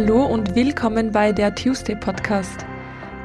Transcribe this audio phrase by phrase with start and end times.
[0.00, 2.64] Hallo und willkommen bei der Tuesday Podcast.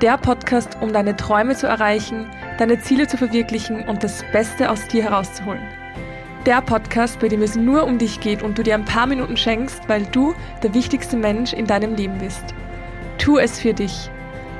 [0.02, 4.86] Der Podcast, um deine Träume zu erreichen, deine Ziele zu verwirklichen und das Beste aus
[4.90, 5.62] dir herauszuholen.
[6.46, 9.38] Der Podcast, bei dem es nur um dich geht und du dir ein paar Minuten
[9.38, 12.44] schenkst, weil du der wichtigste Mensch in deinem Leben bist.
[13.20, 14.10] Tu es für dich.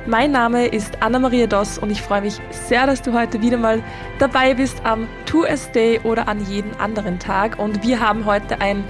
[0.06, 3.82] Mein Name ist Anna-Maria Doss und ich freue mich sehr, dass du heute wieder mal
[4.18, 7.58] dabei bist am Tu Es Day oder an jeden anderen Tag.
[7.58, 8.84] Und wir haben heute ein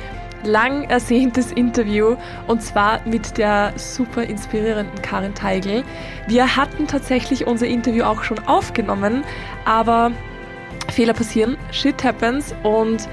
[0.47, 5.85] lang ersehntes Interview und zwar mit der super inspirierenden Karin Teigl.
[6.27, 9.25] Wir hatten tatsächlich unser Interview auch schon aufgenommen,
[9.65, 10.13] aber
[10.91, 13.09] Fehler passieren, shit happens und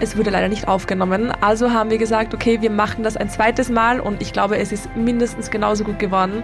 [0.00, 1.30] es wurde leider nicht aufgenommen.
[1.40, 4.72] Also haben wir gesagt, okay, wir machen das ein zweites Mal und ich glaube, es
[4.72, 6.42] ist mindestens genauso gut geworden.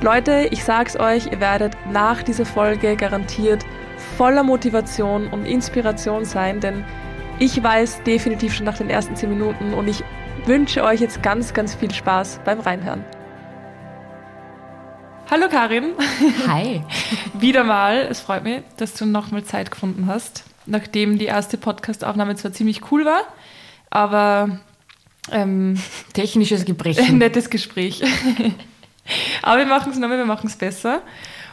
[0.00, 3.64] Leute, ich sag's euch, ihr werdet nach dieser Folge garantiert
[4.16, 6.84] voller Motivation und Inspiration sein, denn
[7.38, 10.04] ich weiß definitiv schon nach den ersten 10 Minuten und ich
[10.46, 13.04] wünsche euch jetzt ganz, ganz viel Spaß beim Reinhören.
[15.30, 15.94] Hallo Karin.
[16.46, 16.82] Hi.
[17.34, 18.06] Wieder mal.
[18.08, 22.92] Es freut mich, dass du nochmal Zeit gefunden hast, nachdem die erste Podcast-Aufnahme zwar ziemlich
[22.92, 23.22] cool war,
[23.90, 24.60] aber
[25.32, 25.80] ähm,
[26.12, 27.08] technisches Gespräch.
[27.10, 28.02] Nettes Gespräch.
[29.42, 31.02] aber wir machen es nochmal, wir machen es besser.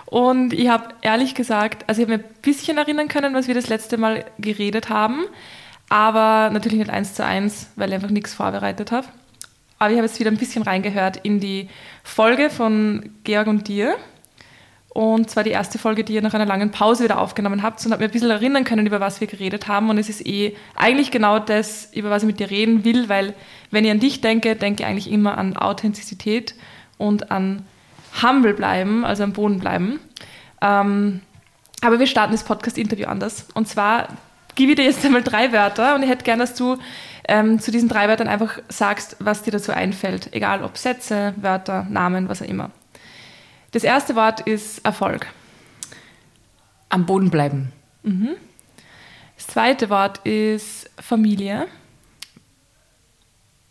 [0.06, 3.56] Und ich habe ehrlich gesagt, also ich habe mir ein bisschen erinnern können, was wir
[3.56, 5.24] das letzte Mal geredet haben
[5.92, 9.08] aber natürlich nicht eins zu eins, weil ich einfach nichts vorbereitet habe.
[9.78, 11.68] Aber ich habe jetzt wieder ein bisschen reingehört in die
[12.02, 13.98] Folge von Georg und dir.
[14.88, 17.92] Und zwar die erste Folge, die ihr nach einer langen Pause wieder aufgenommen habt und
[17.92, 19.90] habe mir ein bisschen erinnern können, über was wir geredet haben.
[19.90, 23.34] Und es ist eh eigentlich genau das, über was ich mit dir reden will, weil
[23.70, 26.56] wenn ich an dich denke, denke ich eigentlich immer an Authentizität
[26.98, 27.66] und an
[28.24, 30.00] humble bleiben, also am Boden bleiben.
[30.62, 31.20] Ähm,
[31.82, 33.48] aber wir starten das Podcast-Interview anders.
[33.56, 34.08] Und zwar
[34.56, 36.78] gebe ich dir jetzt einmal drei Wörter und ich hätte gerne, dass du
[37.28, 40.34] ähm, zu diesen drei Wörtern einfach sagst, was dir dazu einfällt.
[40.34, 42.72] Egal ob Sätze, Wörter, Namen, was auch immer.
[43.72, 45.28] Das erste Wort ist Erfolg.
[46.90, 47.72] Am Boden bleiben.
[48.04, 48.36] Mhm.
[49.38, 51.68] Das zweite Wort ist Familie.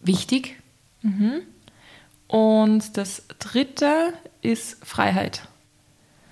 [0.00, 0.56] Wichtig.
[1.02, 1.42] Mhm.
[2.28, 5.42] Und das dritte ist Freiheit.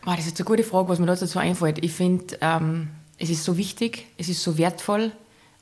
[0.03, 1.85] Boah, das ist eine gute Frage, was mir dazu einfällt.
[1.85, 5.13] Ich finde, ähm, es ist so wichtig, es ist so wertvoll,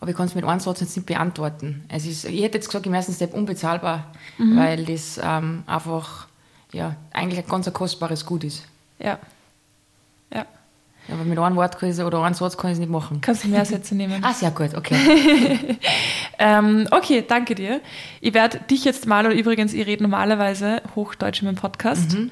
[0.00, 1.84] aber ich kann es mit einem Satz jetzt nicht beantworten.
[1.88, 4.56] Es ist, ich hätte jetzt gesagt, im ersten Step unbezahlbar, mhm.
[4.56, 6.26] weil das ähm, einfach
[6.72, 8.64] ja, eigentlich ein ganz kostbares Gut ist.
[8.98, 9.18] Ja.
[10.32, 10.44] Ja.
[11.08, 13.20] Aber mit einem Wort kann ich, oder einem Satz kann ich es nicht machen.
[13.20, 14.18] Kannst du mehr Sätze nehmen.
[14.22, 15.78] ah, sehr gut, okay.
[16.38, 17.80] ähm, okay, danke dir.
[18.20, 22.12] Ich werde dich jetzt mal, oder übrigens, ich rede normalerweise Hochdeutsch in meinem Podcast.
[22.12, 22.30] Mhm.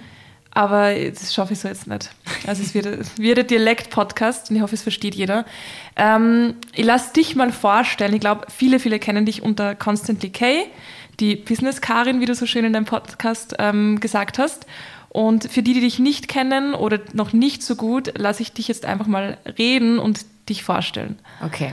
[0.55, 2.11] Aber das schaffe ich so jetzt nicht.
[2.47, 5.45] Also es wird, wird ein Dialekt-Podcast und ich hoffe, es versteht jeder.
[5.97, 8.15] Ähm, ich lasse dich mal vorstellen.
[8.15, 10.67] Ich glaube, viele, viele kennen dich unter Constantly K,
[11.19, 14.67] die Business-Karin, wie du so schön in deinem Podcast ähm, gesagt hast.
[15.09, 18.69] Und für die, die dich nicht kennen oder noch nicht so gut, lasse ich dich
[18.69, 21.19] jetzt einfach mal reden und dich vorstellen.
[21.45, 21.73] Okay.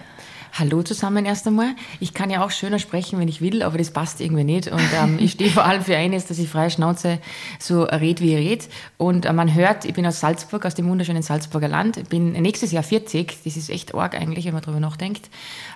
[0.54, 1.76] Hallo zusammen erst einmal.
[2.02, 4.68] Ich kann ja auch schöner sprechen, wenn ich will, aber das passt irgendwie nicht.
[4.68, 7.20] Und ähm, ich stehe vor allem für eines, dass ich freie Schnauze
[7.58, 8.70] so red, wie ich red.
[8.98, 11.96] Und äh, man hört, ich bin aus Salzburg, aus dem wunderschönen Salzburger Land.
[11.96, 13.46] Ich bin nächstes Jahr 40.
[13.46, 15.30] Das ist echt arg eigentlich, wenn man darüber nachdenkt.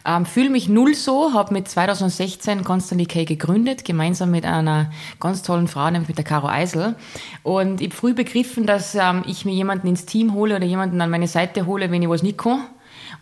[0.05, 4.91] Ähm, Fühle mich null so, habe mit 2016 Constantly K gegründet, gemeinsam mit einer
[5.21, 6.97] ganz tollen Frau, nämlich mit der Caro Eisel.
[7.43, 10.99] Und ich habe früh begriffen, dass ähm, ich mir jemanden ins Team hole oder jemanden
[10.99, 12.59] an meine Seite hole, wenn ich was nicht kann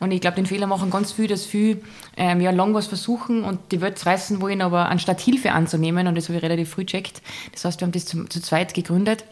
[0.03, 1.79] und ich glaube, den Fehler machen ganz viele, dass viele
[2.17, 6.15] ähm, ja, lang was versuchen und die Welt reißen wollen, aber anstatt Hilfe anzunehmen, und
[6.15, 7.21] das habe ich relativ früh checkt,
[7.53, 9.23] das heißt, wir haben das zu, zu zweit gegründet.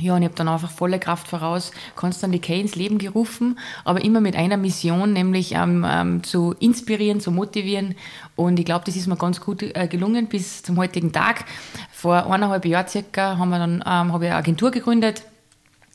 [0.00, 4.02] Ja, und ich habe dann einfach volle Kraft voraus Constant Decay ins Leben gerufen, aber
[4.02, 7.94] immer mit einer Mission, nämlich ähm, ähm, zu inspirieren, zu motivieren.
[8.34, 11.44] Und ich glaube, das ist mir ganz gut äh, gelungen bis zum heutigen Tag.
[11.92, 15.22] Vor eineinhalb Jahren circa haben ähm, habe ich eine Agentur gegründet,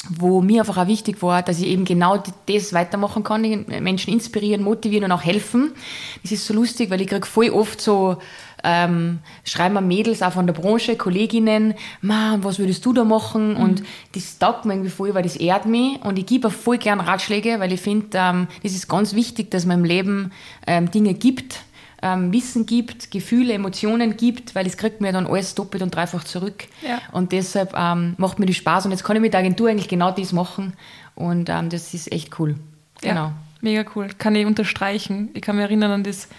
[0.09, 4.63] wo mir einfach auch wichtig war, dass ich eben genau das weitermachen kann, Menschen inspirieren,
[4.63, 5.73] motivieren und auch helfen.
[6.21, 8.17] Das ist so lustig, weil ich kriege voll oft so,
[8.63, 13.51] ähm, schreiben mir Mädels auch von der Branche, Kolleginnen, Ma, was würdest du da machen?
[13.53, 13.57] Mhm.
[13.57, 13.83] Und
[14.13, 16.99] das taugt mir irgendwie voll, weil das ehrt mich und ich gebe auch voll gern
[16.99, 20.31] Ratschläge, weil ich finde, ähm, das ist ganz wichtig, dass man im Leben
[20.65, 21.61] ähm, Dinge gibt,
[22.07, 26.23] ähm, Wissen gibt, Gefühle, Emotionen gibt, weil es kriegt mir dann alles doppelt und dreifach
[26.23, 26.65] zurück.
[26.87, 26.99] Ja.
[27.11, 29.89] Und deshalb ähm, macht mir das Spaß und jetzt kann ich mit der Agentur eigentlich
[29.89, 30.73] genau das machen
[31.15, 32.55] und ähm, das ist echt cool.
[33.01, 33.15] Genau.
[33.15, 34.09] Ja, mega cool.
[34.17, 35.29] Kann ich unterstreichen.
[35.33, 36.29] Ich kann mich erinnern an das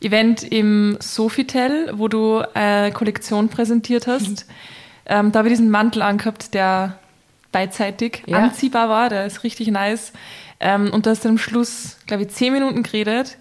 [0.00, 4.28] Event im Sofitel, wo du eine Kollektion präsentiert hast.
[4.28, 4.52] Mhm.
[5.06, 6.98] Ähm, da habe ich diesen Mantel angehabt, der
[7.52, 8.38] beidseitig ja.
[8.38, 9.08] anziehbar war.
[9.08, 10.12] Der ist richtig nice.
[10.60, 13.38] Ähm, und du hast am Schluss, glaube ich, zehn Minuten geredet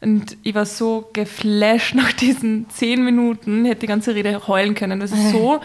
[0.00, 5.00] Und ich war so geflasht nach diesen zehn Minuten, hätte die ganze Rede heulen können.
[5.00, 5.60] Das ist so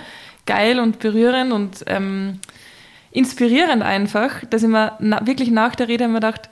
[0.46, 2.40] geil und berührend und ähm,
[3.12, 6.50] inspirierend einfach, dass ich mir na, wirklich nach der Rede mir gedacht,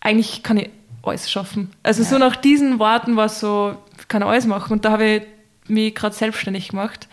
[0.00, 0.70] eigentlich kann ich
[1.02, 1.70] alles schaffen.
[1.82, 2.08] Also ja.
[2.08, 4.72] so nach diesen Worten war es so, ich kann alles machen.
[4.72, 5.22] Und da habe ich
[5.68, 7.08] mich gerade selbstständig gemacht.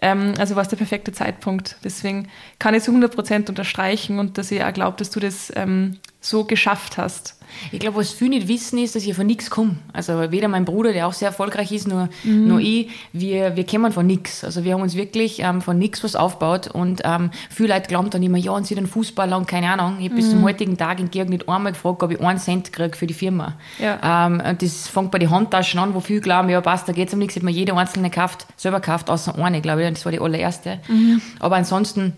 [0.00, 1.76] Ähm, also war es der perfekte Zeitpunkt.
[1.84, 5.98] Deswegen kann ich es 100% unterstreichen und dass ich auch glaube, dass du das ähm,
[6.24, 7.36] so geschafft hast.
[7.70, 9.76] Ich glaube, was viele nicht wissen, ist, dass ich von nichts komme.
[9.92, 12.48] Also weder mein Bruder, der auch sehr erfolgreich ist, noch, mhm.
[12.48, 14.42] noch ich, wir, wir kommen von nichts.
[14.42, 18.10] Also wir haben uns wirklich ähm, von nichts was aufgebaut und ähm, viele Leute glauben
[18.10, 19.98] dann immer, ja, und sie den Fußballer und keine Ahnung.
[19.98, 20.16] Ich habe mhm.
[20.16, 20.44] bis zum mhm.
[20.44, 23.54] heutigen Tag in Georg nicht einmal gefragt, ob ich einen Cent kriege für die Firma.
[23.78, 24.26] Ja.
[24.26, 27.14] Ähm, das fängt bei den Handtaschen an, wo viele glauben, ja passt, da geht es
[27.14, 27.36] um nichts.
[27.36, 30.20] Ich habe mir jede einzelne gekauft, selber gekauft, außer eine, glaube ich, das war die
[30.20, 30.80] allererste.
[30.88, 31.20] Mhm.
[31.38, 32.14] Aber ansonsten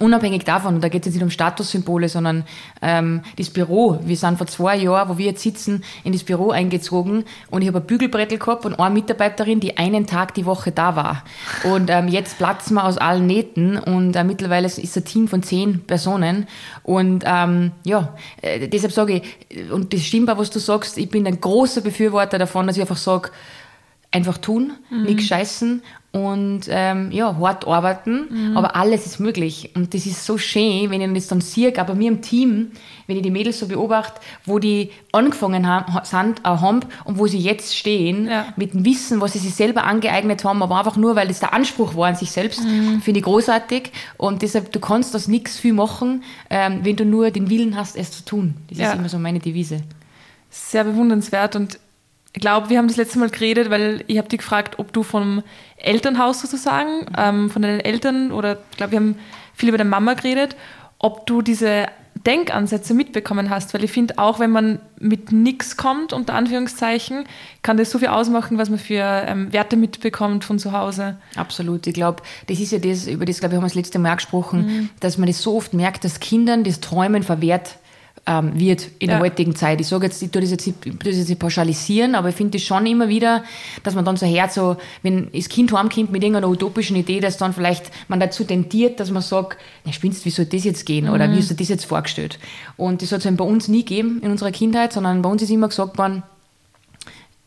[0.00, 2.44] Unabhängig davon, da geht es jetzt nicht um Statussymbole, sondern
[2.80, 3.98] ähm, das Büro.
[4.02, 7.68] Wir sind vor zwei Jahren, wo wir jetzt sitzen, in das Büro eingezogen und ich
[7.68, 11.24] habe ein Bügelbrettel gehabt und eine Mitarbeiterin, die einen Tag die Woche da war.
[11.64, 15.42] Und ähm, jetzt platzen wir aus allen Nähten und äh, mittlerweile ist ein Team von
[15.42, 16.46] zehn Personen.
[16.82, 21.10] Und ähm, ja, äh, deshalb sage ich, und das stimmt auch, was du sagst, ich
[21.10, 23.30] bin ein großer Befürworter davon, dass ich einfach sage,
[24.12, 25.04] einfach tun, mhm.
[25.04, 25.82] nichts scheißen
[26.12, 28.56] und ähm, ja, hart arbeiten, mhm.
[28.56, 29.70] aber alles ist möglich.
[29.74, 32.72] Und das ist so schön, wenn ich das dann sehe, aber mir im Team,
[33.06, 37.38] wenn ich die Mädels so beobachte, wo die angefangen haben, sind, haben und wo sie
[37.38, 38.44] jetzt stehen, ja.
[38.56, 41.54] mit dem Wissen, was sie sich selber angeeignet haben, aber einfach nur, weil das der
[41.54, 43.00] Anspruch war an sich selbst, mhm.
[43.00, 43.90] finde ich großartig.
[44.18, 47.96] Und deshalb, du kannst das nichts viel machen, ähm, wenn du nur den Willen hast,
[47.96, 48.54] es zu tun.
[48.68, 48.92] Das ja.
[48.92, 49.78] ist immer so meine Devise.
[50.50, 51.78] Sehr bewundernswert und
[52.40, 55.42] glaube, wir haben das letzte Mal geredet, weil ich habe dich gefragt, ob du vom
[55.76, 59.18] Elternhaus sozusagen, ähm, von deinen Eltern oder ich glaube, wir haben
[59.54, 60.56] viel über deine Mama geredet,
[60.98, 61.86] ob du diese
[62.26, 67.24] Denkansätze mitbekommen hast, weil ich finde, auch wenn man mit nichts kommt, unter Anführungszeichen,
[67.62, 71.16] kann das so viel ausmachen, was man für ähm, Werte mitbekommt von zu Hause.
[71.34, 71.86] Absolut.
[71.86, 74.14] Ich glaube, das ist ja das, über das, glaube ich, haben wir das letzte Mal
[74.14, 74.88] gesprochen, mhm.
[75.00, 77.76] dass man das so oft merkt, dass Kindern das Träumen verwehrt
[78.24, 79.16] ähm, wird in ja.
[79.16, 79.80] der heutigen Zeit.
[79.80, 82.64] Ich sage jetzt, ich tue das jetzt, ich das jetzt pauschalisieren, aber ich finde es
[82.64, 83.42] schon immer wieder,
[83.82, 87.36] dass man dann so hört, so, wenn das Kind heimkommt mit irgendeiner utopischen Idee, dass
[87.36, 91.08] dann vielleicht man dazu tendiert, dass man sagt, na spinnst, wie soll das jetzt gehen?
[91.08, 91.32] Oder mhm.
[91.32, 92.38] wie hast du das jetzt vorgestellt?
[92.76, 95.50] Und das hat es bei uns nie gegeben in unserer Kindheit, sondern bei uns ist
[95.50, 96.22] immer gesagt worden,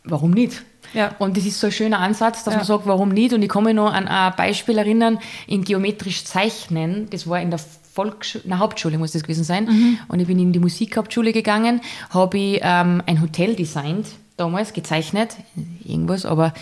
[0.04, 0.64] warum nicht?
[0.94, 1.16] Ja.
[1.20, 2.60] Und das ist so ein schöner Ansatz, dass ja.
[2.60, 3.34] man sagt, warum nicht?
[3.34, 7.50] Und ich kann mich noch an ein Beispiel erinnern, in geometrisch Zeichnen, das war in
[7.50, 7.60] der
[7.96, 9.66] Volksschule, na Hauptschule muss das gewesen sein.
[9.66, 9.98] Mhm.
[10.10, 15.38] Und ich bin in die Musikhauptschule gegangen, habe ich ähm, ein Hotel designt, damals gezeichnet,
[15.84, 16.54] irgendwas, aber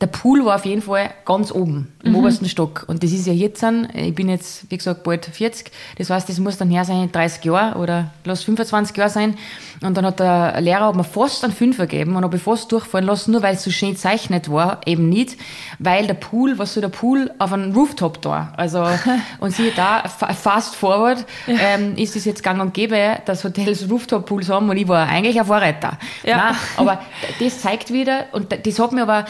[0.00, 2.18] der Pool war auf jeden Fall ganz oben, im mhm.
[2.18, 2.84] obersten Stock.
[2.88, 5.70] Und das ist ja jetzt an, ich bin jetzt, wie gesagt, bald 40.
[5.98, 9.36] Das heißt, das muss dann her sein 30 Jahre oder lass 25 Jahre sein.
[9.82, 12.70] Und dann hat der Lehrer hat mir fast einen Fünfer gegeben und habe ich fast
[12.72, 15.36] durchfallen lassen, nur weil es so schön gezeichnet war, eben nicht,
[15.78, 18.52] weil der Pool, was so der Pool auf einem Rooftop da.
[18.56, 18.86] Also,
[19.40, 21.54] und siehe da, fast forward, ja.
[21.58, 25.38] ähm, ist es jetzt gang und gäbe, dass Hotels Rooftop-Pools haben und ich war eigentlich
[25.38, 25.98] ein Vorreiter.
[26.22, 26.36] Ja.
[26.36, 27.00] Nein, aber
[27.40, 29.26] das zeigt wieder, und das hat mir aber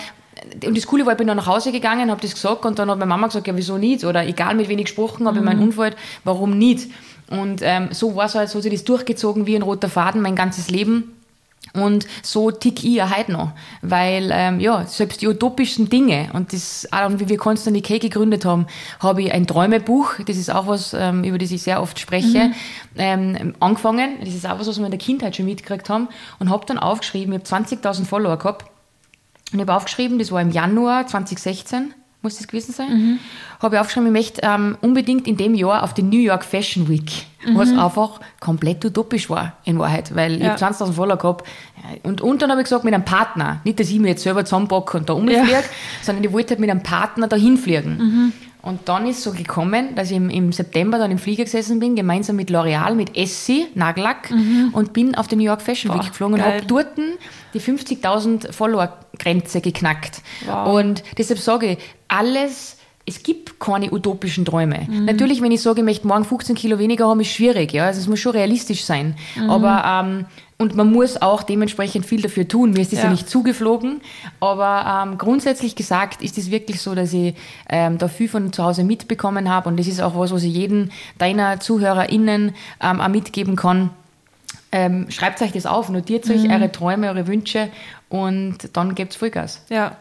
[0.67, 2.91] und das Coole war, ich bin dann nach Hause gegangen, habe das gesagt und dann
[2.91, 4.05] hat meine Mama gesagt, ja, wieso nicht?
[4.05, 5.43] Oder egal mit wem ich gesprochen habe, mhm.
[5.43, 6.91] in meinem Umfeld, warum nicht?
[7.31, 10.20] Und ähm, so war es halt, so hat sich das durchgezogen wie ein roter Faden
[10.20, 11.14] mein ganzes Leben.
[11.73, 13.52] Und so tick ich ja heute noch.
[13.81, 18.44] Weil, ähm, ja, selbst die utopischen Dinge und das, auch wie wir Constant Decay gegründet
[18.44, 18.67] haben,
[19.01, 22.48] habe ich ein Träumebuch, das ist auch was, ähm, über das ich sehr oft spreche,
[22.48, 22.55] mhm.
[22.96, 24.19] ähm, angefangen.
[24.20, 26.08] Das ist auch was, was wir in der Kindheit schon mitgekriegt haben
[26.39, 28.67] und habe dann aufgeschrieben, ich habe 20.000 Follower gehabt
[29.53, 33.19] und ich habe aufgeschrieben, das war im Januar 2016, muss das gewesen sein, mhm.
[33.60, 36.89] habe ich aufgeschrieben, ich möchte ähm, unbedingt in dem Jahr auf die New York Fashion
[36.89, 37.56] Week, mhm.
[37.56, 40.55] was einfach komplett utopisch war, in Wahrheit, weil ja.
[40.55, 41.46] ich habe 20.000 Follower gehabt.
[42.03, 44.44] Und, und dann habe ich gesagt, mit einem Partner, nicht, dass ich mir jetzt selber
[44.44, 45.60] zusammenpacke und da umfliege, ja.
[46.03, 47.96] sondern ich wollte halt mit einem Partner dahin fliegen.
[47.98, 48.32] Mhm.
[48.64, 51.96] Und dann ist so gekommen, dass ich im, im, September dann im Flieger gesessen bin,
[51.96, 54.70] gemeinsam mit L'Oreal, mit Essie, Nagellack, mhm.
[54.72, 56.46] und bin auf die New York Fashion Week Boah, geflogen geil.
[56.46, 56.96] und habe dort
[57.52, 60.22] die 50.000 Follower-Grenze geknackt.
[60.46, 60.78] Wow.
[60.78, 61.78] Und deshalb sage ich,
[62.08, 64.87] alles es gibt keine utopischen Träume.
[64.89, 65.05] Mhm.
[65.05, 67.73] Natürlich, wenn ich sage, ich möchte morgen 15 Kilo weniger haben, ist schwierig.
[67.73, 67.87] Ja?
[67.87, 69.15] Also es muss schon realistisch sein.
[69.37, 69.51] Mhm.
[69.51, 70.25] Aber ähm,
[70.56, 72.70] und man muss auch dementsprechend viel dafür tun.
[72.70, 74.01] Mir ist das ja, ja nicht zugeflogen.
[74.41, 77.34] Aber ähm, grundsätzlich gesagt ist es wirklich so, dass ich
[77.69, 79.69] ähm, da viel von zu Hause mitbekommen habe.
[79.69, 83.91] Und das ist auch was, was ich jedem deiner ZuhörerInnen ähm, auch mitgeben kann.
[84.73, 86.51] Ähm, schreibt euch das auf, notiert euch mhm.
[86.51, 87.69] eure Träume, eure Wünsche
[88.08, 89.63] und dann gebt Vollgas.
[89.69, 89.96] Ja,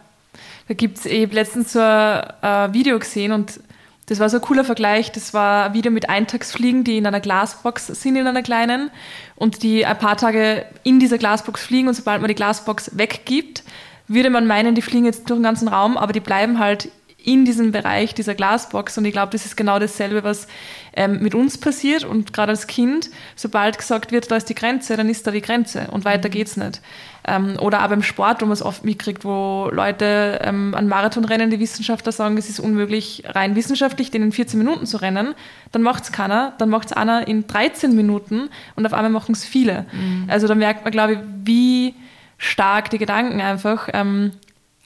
[0.68, 3.60] da gibt es, habe letztens so ein äh, Video gesehen und
[4.06, 5.12] Das war so ein cooler Vergleich.
[5.12, 8.92] Das war wieder mit Eintagsfliegen, die in einer Glasbox sind, in einer kleinen,
[9.36, 13.63] und die ein paar Tage in dieser Glasbox fliegen und sobald man die Glasbox weggibt,
[14.08, 16.90] würde man meinen, die fliegen jetzt durch den ganzen Raum, aber die bleiben halt
[17.24, 18.98] in diesem Bereich dieser Glasbox.
[18.98, 20.48] Und ich glaube, das ist genau dasselbe, was
[20.96, 22.04] ähm, mit uns passiert.
[22.04, 25.42] Und gerade als Kind, sobald gesagt wird, da ist die Grenze, dann ist da die
[25.42, 26.34] Grenze und weiter mhm.
[26.34, 26.82] geht's nicht.
[27.26, 31.26] Ähm, oder auch beim Sport, wo man es oft mitkriegt, wo Leute ähm, an Marathon
[31.26, 35.34] rennen, die Wissenschaftler sagen, es ist unmöglich, rein wissenschaftlich den in 14 Minuten zu rennen.
[35.72, 39.86] Dann macht's keiner, dann macht's einer in 13 Minuten und auf einmal machen es viele.
[39.94, 40.26] Mhm.
[40.28, 41.96] Also da merkt man, glaube ich, wie
[42.38, 44.32] stark die Gedanken einfach ähm,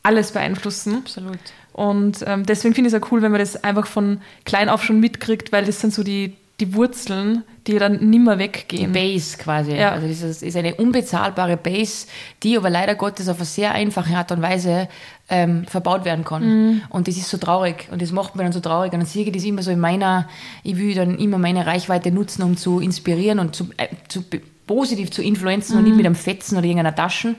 [0.04, 0.98] alles beeinflussen.
[0.98, 1.40] Absolut.
[1.78, 4.84] Und ähm, deswegen finde ich es auch cool, wenn man das einfach von klein auf
[4.84, 8.92] schon mitkriegt, weil das sind so die, die Wurzeln, die dann nimmer weggehen.
[8.92, 9.76] Die Base quasi.
[9.76, 9.92] Ja.
[9.92, 12.08] Also das ist eine unbezahlbare Base,
[12.42, 14.90] die aber leider Gottes auf eine sehr einfache Art und Weise
[15.30, 16.48] ähm, verbaut werden kann.
[16.48, 16.82] Mhm.
[16.90, 18.92] Und das ist so traurig und das macht mir dann so traurig.
[18.94, 20.28] Und dann sehe ich das immer so in meiner,
[20.64, 24.24] ich will dann immer meine Reichweite nutzen, um zu inspirieren und zu, äh, zu
[24.66, 25.78] positiv zu influenzen mhm.
[25.78, 27.36] und nicht mit einem Fetzen oder irgendeiner Taschen,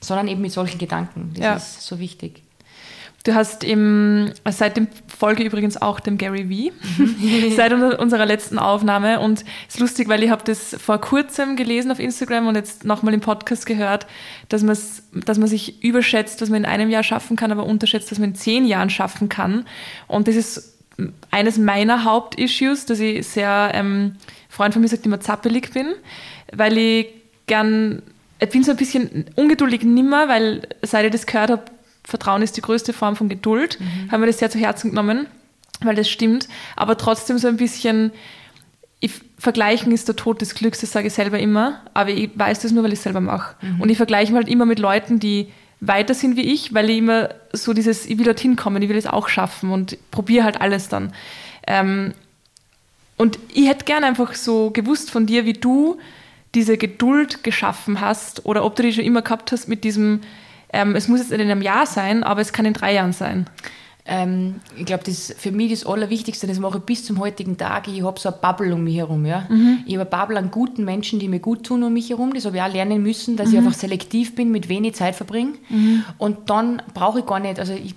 [0.00, 1.32] sondern eben mit solchen Gedanken.
[1.34, 1.56] Das ja.
[1.56, 2.44] ist so wichtig.
[3.24, 7.02] Du hast im, seit dem Folge übrigens auch dem Gary V.
[7.02, 7.52] Mhm.
[7.56, 9.20] seit unserer letzten Aufnahme.
[9.20, 12.84] Und es ist lustig, weil ich habe das vor kurzem gelesen auf Instagram und jetzt
[12.84, 14.06] nochmal im Podcast gehört,
[14.48, 14.64] dass,
[15.12, 18.30] dass man sich überschätzt, was man in einem Jahr schaffen kann, aber unterschätzt, was man
[18.30, 19.66] in zehn Jahren schaffen kann.
[20.06, 20.78] Und das ist
[21.30, 24.16] eines meiner Hauptissues, dass ich sehr, ähm,
[24.48, 25.94] Freund von mir sagt immer zappelig bin,
[26.52, 27.06] weil ich
[27.46, 28.02] gern,
[28.40, 31.64] ich bin so ein bisschen ungeduldig nimmer, weil seit ich das gehört habe,
[32.10, 34.10] Vertrauen ist die größte Form von Geduld, mhm.
[34.10, 35.26] haben wir das sehr zu Herzen genommen,
[35.80, 36.48] weil das stimmt.
[36.76, 38.12] Aber trotzdem so ein bisschen,
[38.98, 42.60] ich, vergleichen ist der Tod des Glücks, das sage ich selber immer, aber ich weiß
[42.60, 43.56] das nur, weil ich es selber mache.
[43.62, 43.80] Mhm.
[43.80, 45.48] Und ich vergleiche mich halt immer mit Leuten, die
[45.80, 48.98] weiter sind wie ich, weil ich immer so dieses, ich will dorthin kommen, ich will
[48.98, 51.12] es auch schaffen und probiere halt alles dann.
[51.66, 52.12] Ähm,
[53.16, 55.98] und ich hätte gerne einfach so gewusst von dir, wie du
[56.54, 60.20] diese Geduld geschaffen hast oder ob du die schon immer gehabt hast mit diesem,
[60.72, 63.46] ähm, es muss jetzt in einem Jahr sein, aber es kann in drei Jahren sein.
[64.06, 67.86] Ähm, ich glaube, das für mich das Allerwichtigste, das mache ich bis zum heutigen Tag.
[67.86, 69.26] Ich habe so eine Bubble um mich herum.
[69.26, 69.46] Ja?
[69.48, 69.84] Mhm.
[69.86, 72.32] Ich habe eine Bubble an guten Menschen, die mir gut tun um mich herum.
[72.34, 73.54] Das habe ich auch lernen müssen, dass mhm.
[73.54, 75.52] ich einfach selektiv bin, mit wenig Zeit verbringe.
[75.68, 76.04] Mhm.
[76.18, 77.94] Und dann brauche ich gar nicht, also ich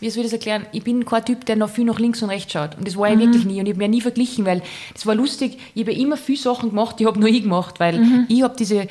[0.00, 0.66] wie soll ich das erklären?
[0.72, 2.76] Ich bin kein Typ, der noch viel nach links und rechts schaut.
[2.78, 3.20] Und das war ich mhm.
[3.20, 3.58] wirklich nie.
[3.58, 4.62] Und ich habe mir nie verglichen, weil
[4.94, 5.58] das war lustig.
[5.74, 8.26] Ich habe immer viele Sachen gemacht, die habe nur ich gemacht, weil mhm.
[8.28, 8.86] ich habe diese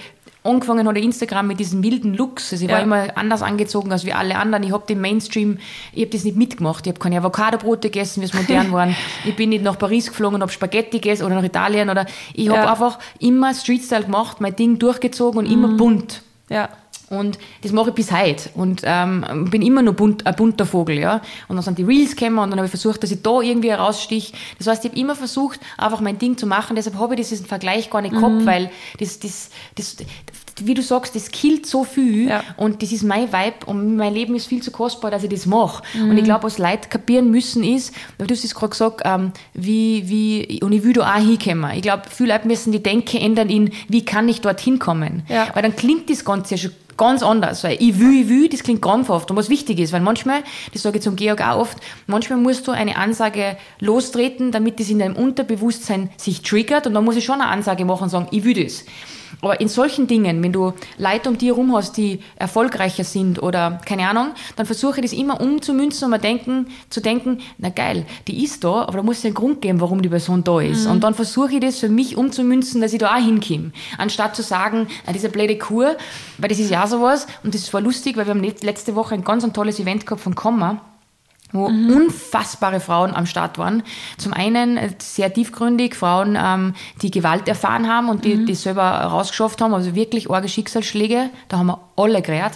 [0.47, 2.51] angefangen hat Instagram mit diesen wilden Looks.
[2.51, 2.77] Also ich ja.
[2.77, 4.63] war immer anders angezogen als wie alle anderen.
[4.63, 5.59] Ich habe den Mainstream,
[5.93, 6.85] ich habe das nicht mitgemacht.
[6.85, 8.95] Ich habe keine Avocado-Brote gegessen, wie es modern waren.
[9.25, 11.89] Ich bin nicht nach Paris geflogen und habe Spaghetti gegessen oder nach Italien.
[11.89, 12.71] Oder ich habe ja.
[12.71, 15.53] einfach immer Streetstyle gemacht, mein Ding durchgezogen und mhm.
[15.53, 16.21] immer bunt.
[16.49, 16.69] Ja.
[17.09, 18.49] Und das mache ich bis heute.
[18.55, 21.21] Und ähm, bin immer noch bunt, ein bunter Vogel, ja.
[21.47, 23.69] Und dann sind die Reels gekommen und dann habe ich versucht, dass ich da irgendwie
[23.69, 24.33] herausstich.
[24.57, 26.75] Das heißt, ich habe immer versucht, einfach mein Ding zu machen.
[26.75, 28.19] Deshalb habe ich diesen Vergleich gar nicht mhm.
[28.19, 29.95] gehabt, weil das, das, das,
[30.65, 32.43] wie du sagst, das killt so viel ja.
[32.57, 35.45] und das ist mein Vibe und mein Leben ist viel zu kostbar, dass ich das
[35.45, 35.83] mache.
[35.93, 36.09] Mhm.
[36.09, 40.09] Und ich glaube, was Leute kapieren müssen ist, du hast es gerade gesagt, ähm, wie,
[40.09, 41.71] wie, und ich will da auch hinkommen.
[41.75, 45.23] Ich glaube, viele Leute müssen die Denke ändern in, wie kann ich dorthin kommen?
[45.27, 45.47] Ja.
[45.53, 47.63] Weil dann klingt das Ganze ja schon ganz anders.
[47.63, 49.29] Weil ich will, ich will, das klingt krampfhaft.
[49.31, 52.67] Und was wichtig ist, weil manchmal, das sage ich zum Georg auch oft, manchmal musst
[52.67, 56.87] du eine Ansage lostreten, damit das in deinem Unterbewusstsein sich triggert.
[56.87, 58.83] Und dann muss ich schon eine Ansage machen und sagen, ich will das.
[59.41, 63.79] Aber in solchen Dingen, wenn du Leute um dir herum hast, die erfolgreicher sind oder
[63.86, 68.06] keine Ahnung, dann versuche ich das immer umzumünzen und mal denken, zu denken, na geil,
[68.27, 70.86] die ist da, aber da muss es einen Grund geben, warum die Person da ist.
[70.86, 70.91] Mhm.
[70.91, 73.72] Und dann versuche ich das für mich umzumünzen, dass ich da auch hinkomme.
[73.98, 75.96] Anstatt zu sagen, ah, diese blöde Kur,
[76.38, 79.24] weil das ist ja sowas und das war lustig, weil wir haben letzte Woche ein
[79.24, 80.82] ganz ein tolles Event gehabt von Komma
[81.51, 81.89] wo mhm.
[81.95, 83.83] unfassbare Frauen am Start waren.
[84.17, 88.45] Zum einen äh, sehr tiefgründig, Frauen, ähm, die Gewalt erfahren haben und die, mhm.
[88.45, 92.53] die selber rausgeschafft haben, also wirklich arge Schicksalsschläge, da haben wir alle gerät.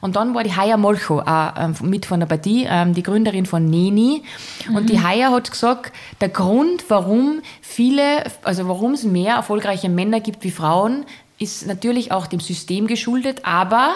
[0.00, 3.64] Und dann war die Haya Molcho ähm, mit von der Partie, ähm, die Gründerin von
[3.64, 4.22] Neni.
[4.68, 4.76] Mhm.
[4.76, 10.20] Und die Haya hat gesagt, der Grund, warum viele, also warum es mehr erfolgreiche Männer
[10.20, 11.06] gibt wie Frauen,
[11.38, 13.94] ist natürlich auch dem System geschuldet, aber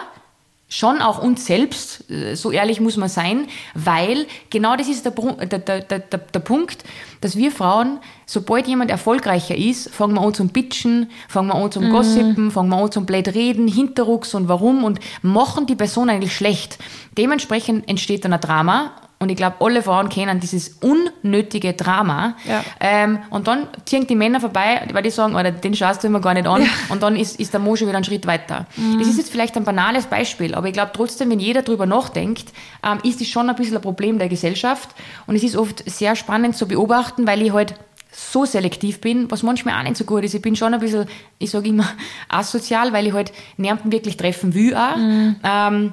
[0.69, 5.13] schon auch uns selbst, äh, so ehrlich muss man sein, weil genau das ist der,
[5.13, 6.85] der, der, der, der Punkt,
[7.21, 11.73] dass wir Frauen, sobald jemand erfolgreicher ist, fangen wir an zum Bitchen, fangen wir an
[11.73, 11.91] zum mhm.
[11.91, 16.37] Gossipen, fangen wir an zum Blöd reden, Hinterrucks und warum und machen die Person eigentlich
[16.37, 16.79] schlecht.
[17.17, 22.37] Dementsprechend entsteht dann ein Drama Und ich glaube, alle Frauen kennen dieses unnötige Drama.
[22.47, 22.65] Ja.
[22.79, 26.21] Ähm, und dann ziehen die Männer vorbei, weil die sagen, oder den schaust du immer
[26.21, 26.63] gar nicht an.
[26.63, 26.69] Ja.
[26.89, 28.67] Und dann ist, ist der Mo schon wieder einen Schritt weiter.
[28.77, 29.01] Mhm.
[29.01, 32.53] Das ist jetzt vielleicht ein banales Beispiel, aber ich glaube trotzdem, wenn jeder drüber nachdenkt,
[32.85, 34.91] ähm, ist das schon ein bisschen ein Problem der Gesellschaft.
[35.27, 37.75] Und es ist oft sehr spannend zu beobachten, weil ich halt
[38.13, 40.35] so selektiv bin, was manchmal auch nicht so gut ist.
[40.35, 41.07] Ich bin schon ein bisschen,
[41.39, 41.89] ich sage immer,
[42.29, 44.97] asozial, weil ich halt niemanden wirklich treffen will auch.
[45.43, 45.93] Ähm,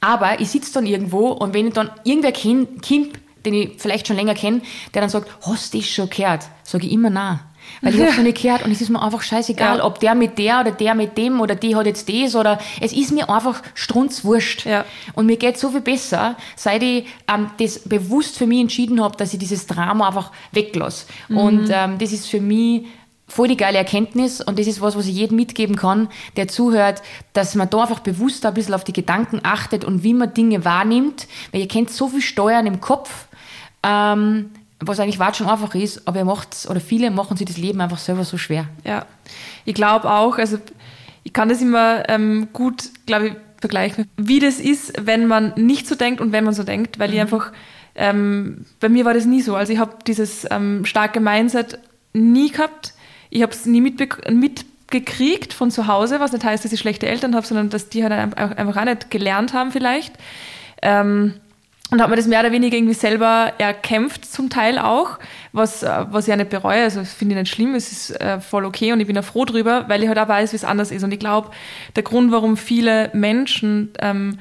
[0.00, 4.06] aber ich sitze dann irgendwo und wenn ich dann irgendwer kenn, kennt, den ich vielleicht
[4.06, 4.60] schon länger kenne,
[4.94, 6.44] der dann sagt, hast du das schon gehört?
[6.62, 7.40] Sage ich immer nein.
[7.82, 9.84] Weil ich habe noch nicht gehört und es ist mir einfach scheißegal, Ja.
[9.84, 12.92] ob der mit der oder der mit dem oder die hat jetzt das oder es
[12.92, 14.66] ist mir einfach strunzwurscht.
[14.66, 14.84] Ja.
[15.14, 19.16] Und mir geht so viel besser, seit ich ähm, das bewusst für mich entschieden habe,
[19.16, 21.06] dass ich dieses Drama einfach weglasse.
[21.28, 22.86] Und ähm, das ist für mich
[23.30, 27.00] voll die geile Erkenntnis und das ist was, was ich jedem mitgeben kann, der zuhört,
[27.32, 30.64] dass man da einfach bewusst ein bisschen auf die Gedanken achtet und wie man Dinge
[30.64, 33.28] wahrnimmt, weil ihr kennt so viel Steuern im Kopf,
[33.82, 37.56] ähm, was eigentlich weit schon einfach ist, aber ihr macht's, oder viele machen sich das
[37.56, 38.66] Leben einfach selber so schwer.
[38.84, 39.06] Ja,
[39.64, 40.58] ich glaube auch, also
[41.22, 45.86] ich kann das immer ähm, gut, glaube ich, vergleichen, wie das ist, wenn man nicht
[45.86, 47.52] so denkt und wenn man so denkt, weil ich einfach,
[47.94, 49.54] ähm, bei mir war das nie so.
[49.54, 51.78] Also ich habe dieses ähm, starke Mindset
[52.14, 52.94] nie gehabt.
[53.30, 57.34] Ich habe es nie mitgekriegt von zu Hause, was nicht heißt, dass ich schlechte Eltern
[57.34, 60.12] habe, sondern dass die halt einfach auch nicht gelernt haben vielleicht.
[60.82, 61.34] Ähm,
[61.90, 65.18] und habe mir das mehr oder weniger irgendwie selber erkämpft, zum Teil auch,
[65.52, 66.84] was, äh, was ich ja nicht bereue.
[66.84, 69.44] Also finde ich nicht schlimm, es ist äh, voll okay und ich bin auch froh
[69.44, 71.02] drüber, weil ich halt auch weiß, wie es anders ist.
[71.02, 71.50] Und ich glaube,
[71.96, 74.38] der Grund, warum viele Menschen ähm,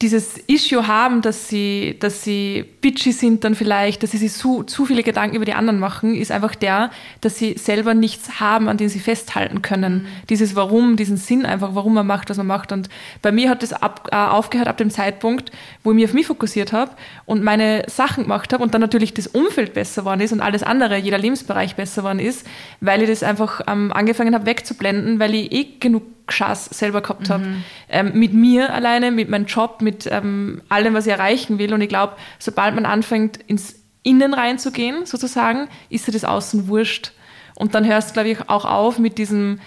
[0.00, 4.62] dieses Issue haben, dass sie, dass sie bitchy sind dann vielleicht, dass sie sich zu,
[4.62, 6.90] zu viele Gedanken über die anderen machen, ist einfach der,
[7.20, 10.06] dass sie selber nichts haben, an dem sie festhalten können.
[10.30, 12.70] Dieses Warum, diesen Sinn einfach, warum man macht, was man macht.
[12.70, 12.88] Und
[13.22, 15.50] bei mir hat das ab, äh, aufgehört ab dem Zeitpunkt,
[15.82, 16.92] wo ich mich auf mich fokussiert habe
[17.26, 20.62] und meine Sachen gemacht habe und dann natürlich das Umfeld besser geworden ist und alles
[20.62, 22.46] andere, jeder Lebensbereich besser geworden ist,
[22.80, 27.30] weil ich das einfach ähm, angefangen habe wegzublenden, weil ich eh genug Schaß selber gehabt
[27.30, 27.44] habe.
[27.88, 31.72] Ähm, mit mir alleine, mit meinem Job, mit ähm, allem, was ich erreichen will.
[31.72, 37.12] Und ich glaube, sobald man anfängt, ins Innen reinzugehen, sozusagen, ist dir das Außen wurscht.
[37.54, 39.60] Und dann hörst du, glaube ich, auch auf mit diesem,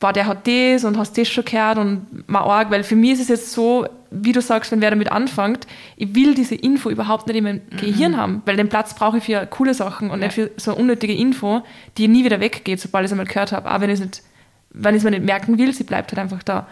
[0.00, 3.12] boah, der hat das und hast das schon gehört und mal arg, weil für mich
[3.12, 6.90] ist es jetzt so, wie du sagst, wenn wer damit anfängt, ich will diese Info
[6.90, 10.20] überhaupt nicht in meinem Gehirn haben, weil den Platz brauche ich für coole Sachen und
[10.20, 11.62] nicht für so unnötige Info,
[11.96, 13.68] die nie wieder weggeht, sobald ich es einmal gehört habe.
[13.70, 14.22] Aber wenn ich es nicht
[14.76, 16.66] wenn ich es mir nicht merken will, sie bleibt halt einfach da.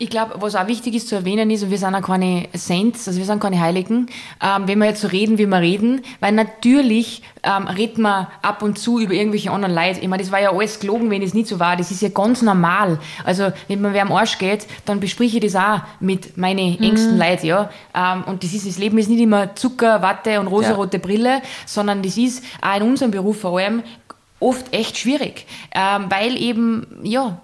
[0.00, 3.08] Ich glaube, was auch wichtig ist zu erwähnen ist, und wir sind auch keine Saints,
[3.08, 4.06] also wir sind keine Heiligen,
[4.40, 8.62] ähm, wenn wir jetzt so reden, wie wir reden, weil natürlich ähm, reden wir ab
[8.62, 9.98] und zu über irgendwelche anderen Leute.
[10.00, 11.76] Ich meine, das war ja alles gelogen, wenn es nicht so war.
[11.76, 13.00] Das ist ja ganz normal.
[13.24, 17.18] Also, wenn mir wer am Arsch geht, dann bespreche ich das auch mit meinen engsten
[17.18, 17.68] Leuten, ja.
[17.92, 22.02] Ähm, und das ist, das Leben ist nicht immer Zucker, Watte und rosarote Brille, sondern
[22.02, 23.82] das ist auch in unserem Beruf vor allem
[24.40, 27.40] oft echt schwierig, ähm, weil eben, ja,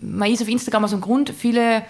[0.00, 1.82] man ist auf Instagram aus dem Grund, viele,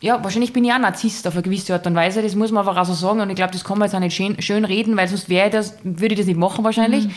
[0.00, 2.66] ja, wahrscheinlich bin ich auch Narzisst auf eine gewisse Art und Weise, das muss man
[2.66, 4.64] einfach auch so sagen und ich glaube, das kann man jetzt auch nicht schön, schön
[4.64, 7.08] reden, weil sonst wäre das, würde ich das nicht machen wahrscheinlich.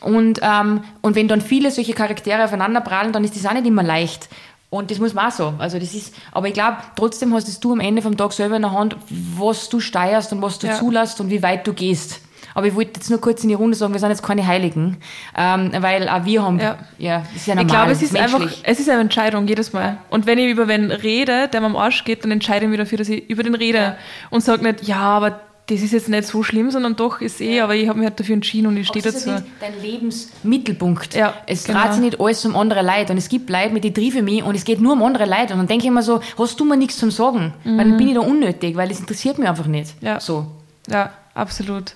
[0.00, 3.66] Und, ähm, und wenn dann viele solche Charaktere aufeinander prallen, dann ist das auch nicht
[3.66, 4.28] immer leicht.
[4.70, 5.54] Und das muss man auch so.
[5.58, 8.56] Also das ist, aber ich glaube, trotzdem hast es du am Ende vom Tag selber
[8.56, 8.96] in der Hand,
[9.36, 10.78] was du steuerst und was du Ja.
[10.78, 12.20] zulässt und wie weit du gehst.
[12.54, 14.98] Aber ich wollte jetzt nur kurz in die Runde sagen, wir sind jetzt keine Heiligen,
[15.36, 17.18] ähm, weil auch wir haben, ja, Ja.
[17.20, 18.42] das ist ja Ich normal, glaube, es ist menschlich.
[18.42, 19.98] einfach, es ist eine Entscheidung jedes Mal.
[20.10, 22.78] Und wenn ich über wen rede, der mir am Arsch geht, dann entscheide ich mich
[22.78, 23.96] dafür, dass ich über den rede Ja.
[24.30, 27.60] und sage nicht, ja, aber das ist jetzt nicht so schlimm, sondern doch ist eh,
[27.60, 29.36] aber ich habe mich halt dafür entschieden und ich stehe Das ist dazu.
[29.36, 31.14] ja nicht dein Lebensmittelpunkt.
[31.14, 31.80] Ja, es genau.
[31.82, 33.12] dreht sich nicht alles um andere Leute.
[33.12, 35.52] Und es gibt Leute, mit die ich mich und es geht nur um andere Leute.
[35.52, 37.54] Und dann denke ich immer so, hast du mir nichts zum Sagen?
[37.64, 40.00] Weil dann bin ich da unnötig, weil das interessiert mich einfach nicht.
[40.02, 40.06] Mhm.
[40.08, 40.18] Ja.
[40.20, 40.46] So.
[40.88, 41.94] Ja, absolut.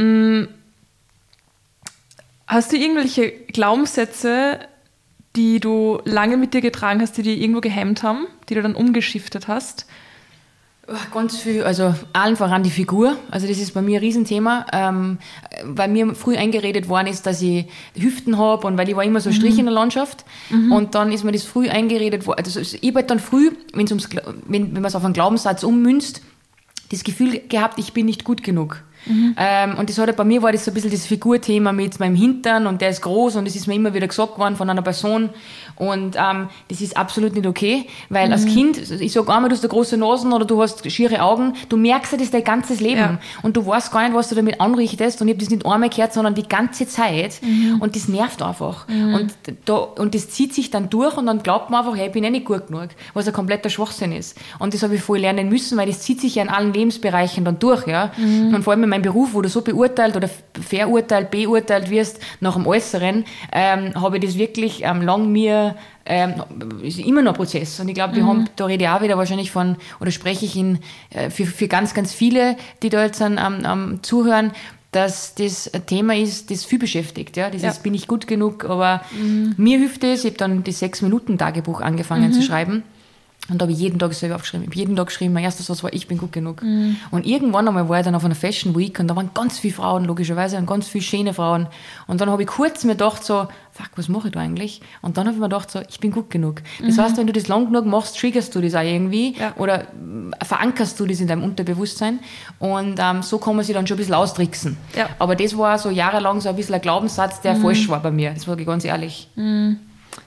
[0.00, 0.48] Mm.
[2.46, 4.58] Hast du irgendwelche Glaubenssätze,
[5.36, 8.74] die du lange mit dir getragen hast, die dir irgendwo gehemmt haben, die du dann
[8.74, 9.86] umgeschiftet hast?
[10.92, 13.16] Ach, Ganz viel, also allen voran die Figur.
[13.30, 15.18] Also das ist bei mir ein Riesenthema, ähm,
[15.62, 19.20] weil mir früh eingeredet worden ist, dass ich Hüften habe und weil ich war immer
[19.20, 20.24] so ein Strich in der Landschaft.
[20.72, 22.42] Und dann ist mir das früh eingeredet worden.
[22.44, 24.08] Also ich habe halt dann früh, wenn's ums,
[24.48, 26.22] wenn, wenn man es auf einen Glaubenssatz ummünzt,
[26.90, 28.82] das Gefühl gehabt, ich bin nicht gut genug.
[29.06, 29.34] Mhm.
[29.36, 32.14] Ähm, und das hat bei mir war das so ein bisschen das Figurthema mit meinem
[32.14, 34.82] Hintern und der ist groß und das ist mir immer wieder gesagt worden von einer
[34.82, 35.30] Person.
[35.76, 38.32] Und ähm, das ist absolut nicht okay, weil mhm.
[38.32, 41.54] als Kind, ich sage einmal, du hast eine große Nasen oder du hast schiere Augen,
[41.70, 43.00] du merkst ja das dein ganzes Leben.
[43.00, 43.18] Ja.
[43.42, 45.22] Und du weißt gar nicht, was du damit anrichtest.
[45.22, 47.40] Und ich habe das nicht einmal gehört, sondern die ganze Zeit.
[47.42, 47.80] Mhm.
[47.80, 48.86] Und das nervt einfach.
[48.88, 49.14] Mhm.
[49.14, 49.34] Und,
[49.64, 52.24] da, und das zieht sich dann durch und dann glaubt man einfach, hey, ich bin
[52.24, 54.36] eh nicht gut genug, was ein kompletter Schwachsinn ist.
[54.58, 57.44] Und das habe ich voll lernen müssen, weil das zieht sich ja in allen Lebensbereichen
[57.46, 57.86] dann durch.
[57.86, 58.12] Ja?
[58.18, 58.54] Mhm.
[58.54, 60.28] Und vor allem in meinem Beruf, wo du so beurteilt oder
[60.60, 65.76] verurteilt, beurteilt wirst nach dem Äußeren, ähm, habe ich das wirklich ähm, lang mir
[66.06, 66.34] ähm,
[66.82, 67.78] ist immer noch ein Prozess.
[67.78, 68.28] Und ich glaube, wir mhm.
[68.28, 71.68] haben, da rede ich auch wieder wahrscheinlich von, oder spreche ich in, äh, für, für
[71.68, 74.50] ganz, ganz viele, die da jetzt am, am Zuhören,
[74.90, 77.36] dass das ein Thema ist, das viel beschäftigt.
[77.36, 77.48] Ja?
[77.50, 77.82] Dieses ja.
[77.82, 79.54] bin ich gut genug, aber mhm.
[79.56, 80.24] mir hilft es.
[80.24, 82.32] Ich habe dann das Sechs-Minuten-Tagebuch angefangen mhm.
[82.32, 82.82] zu schreiben.
[83.50, 84.64] Und da habe ich jeden Tag selber aufgeschrieben.
[84.64, 86.62] Ich habe jeden Tag geschrieben, mein erstes Satz war, ich bin gut genug.
[86.62, 86.96] Mhm.
[87.10, 89.74] Und irgendwann einmal war ich dann auf einer Fashion Week und da waren ganz viele
[89.74, 91.66] Frauen, logischerweise, und ganz viele schöne Frauen.
[92.06, 94.80] Und dann habe ich kurz mir gedacht so, fuck, was mache ich da eigentlich?
[95.02, 96.62] Und dann habe ich mir gedacht so, ich bin gut genug.
[96.80, 97.02] Das mhm.
[97.02, 99.54] heißt, wenn du das lang genug machst, triggerst du das auch irgendwie ja.
[99.56, 99.86] oder
[100.42, 102.20] verankerst du das in deinem Unterbewusstsein.
[102.58, 104.76] Und ähm, so kann man sich dann schon ein bisschen austricksen.
[104.96, 105.08] Ja.
[105.18, 107.62] Aber das war so jahrelang so ein bisschen ein Glaubenssatz, der mhm.
[107.62, 108.32] falsch war bei mir.
[108.32, 109.28] Das war ganz ehrlich.
[109.36, 109.78] Mhm.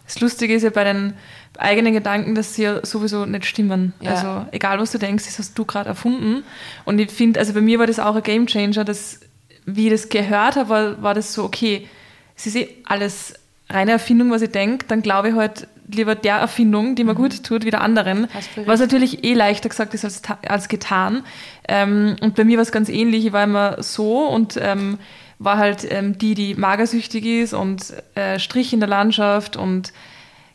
[0.05, 1.13] Das Lustige ist ja bei den
[1.57, 3.93] eigenen Gedanken, dass sie ja sowieso nicht stimmen.
[4.01, 4.11] Ja.
[4.11, 6.43] Also egal, was du denkst, das hast du gerade erfunden.
[6.85, 9.19] Und ich finde, also bei mir war das auch ein Game Changer, dass,
[9.65, 11.87] wie ich das gehört habe, war, war das so, okay,
[12.35, 13.33] es ist eh alles
[13.69, 17.17] reine Erfindung, was ich denke, dann glaube ich halt lieber der Erfindung, die mir mhm.
[17.17, 18.27] gut tut, wie der anderen.
[18.65, 21.23] Was natürlich eh leichter gesagt ist als, als getan.
[21.67, 23.25] Ähm, und bei mir war es ganz ähnlich.
[23.25, 24.97] Ich war immer so und ähm,
[25.39, 29.91] war halt ähm, die, die magersüchtig ist und äh, Strich in der Landschaft und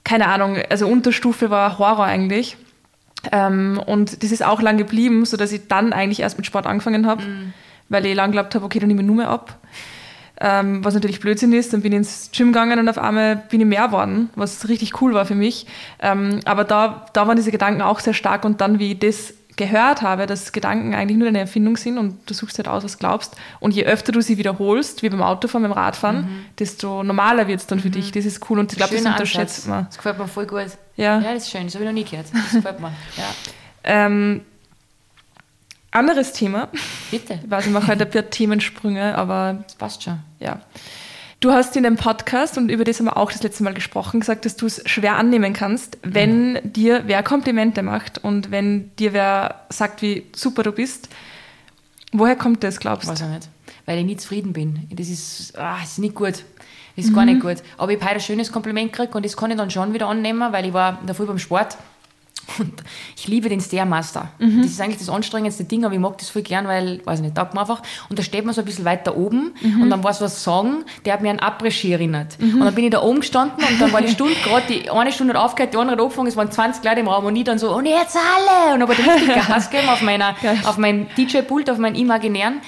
[0.09, 2.57] keine Ahnung, also Unterstufe war Horror eigentlich.
[3.31, 7.07] Ähm, und das ist auch lang geblieben, sodass ich dann eigentlich erst mit Sport angefangen
[7.07, 7.53] habe, mhm.
[7.90, 9.59] weil ich lang geglaubt habe, okay, dann nehme ich nur mehr ab.
[10.40, 13.61] Ähm, was natürlich Blödsinn ist, dann bin ich ins Gym gegangen und auf einmal bin
[13.61, 15.66] ich mehr geworden, was richtig cool war für mich.
[16.01, 19.35] Ähm, aber da, da waren diese Gedanken auch sehr stark und dann, wie ich das
[19.59, 22.97] gehört habe, dass Gedanken eigentlich nur deine Erfindung sind und du suchst halt aus, was
[22.99, 23.37] glaubst.
[23.61, 26.44] Und je öfter du sie wiederholst, wie beim Autofahren, beim Radfahren, mhm.
[26.59, 27.92] desto normaler wird es dann für mhm.
[27.92, 28.12] dich.
[28.12, 29.85] Das ist cool und ich glaube, das unterschätzt man.
[29.87, 30.66] Das gefällt mir voll gut.
[30.97, 32.27] Ja, ja das ist schön, das habe ich noch nie gehört.
[32.33, 32.92] Das gefällt mir.
[33.16, 33.25] Ja.
[33.85, 34.40] ähm,
[35.90, 36.68] anderes Thema.
[37.11, 37.40] Bitte.
[37.42, 39.64] Ich weiß, ich mache heute ein paar Themensprünge, aber.
[39.64, 40.21] Das passt schon.
[40.38, 40.61] Ja.
[41.40, 44.18] Du hast in dem Podcast, und über das haben wir auch das letzte Mal gesprochen,
[44.18, 46.72] gesagt, dass du es schwer annehmen kannst, wenn mhm.
[46.72, 51.09] dir wer Komplimente macht und wenn dir wer sagt, wie super du bist.
[52.12, 53.12] Woher kommt das, glaubst du?
[53.12, 53.48] Weiß ich nicht.
[53.87, 54.88] Weil ich nie zufrieden bin.
[54.90, 56.42] Das ist, ah, das ist nicht gut.
[56.96, 57.14] Das ist mhm.
[57.14, 57.59] gar nicht gut.
[57.77, 60.09] Aber ich habe heute ein schönes Kompliment gekriegt und das kann ich dann schon wieder
[60.09, 61.77] annehmen, weil ich war davor beim Sport
[62.59, 62.83] und
[63.17, 64.31] ich liebe den Stairmaster.
[64.39, 64.63] Mhm.
[64.63, 67.25] Das ist eigentlich das anstrengendste Ding, aber ich mag das voll gern, weil, weiß ich
[67.25, 67.83] nicht, taugt mir einfach.
[68.09, 69.83] Und da steht man so ein bisschen weiter oben mhm.
[69.83, 72.39] und dann war es was sagen, der hat mir an Après-Ski erinnert.
[72.41, 72.55] Mhm.
[72.55, 75.13] Und dann bin ich da oben gestanden und dann war die Stunde gerade, die eine
[75.13, 77.45] Stunde hat aufgehört, die andere hat angefangen, es waren 20 Leute im Raum und ich
[77.45, 78.75] dann so, und jetzt alle!
[78.75, 80.35] Und habe halt richtig Gas gegeben auf, meiner,
[80.65, 82.61] auf meinem DJ-Pult, auf meinen imaginären.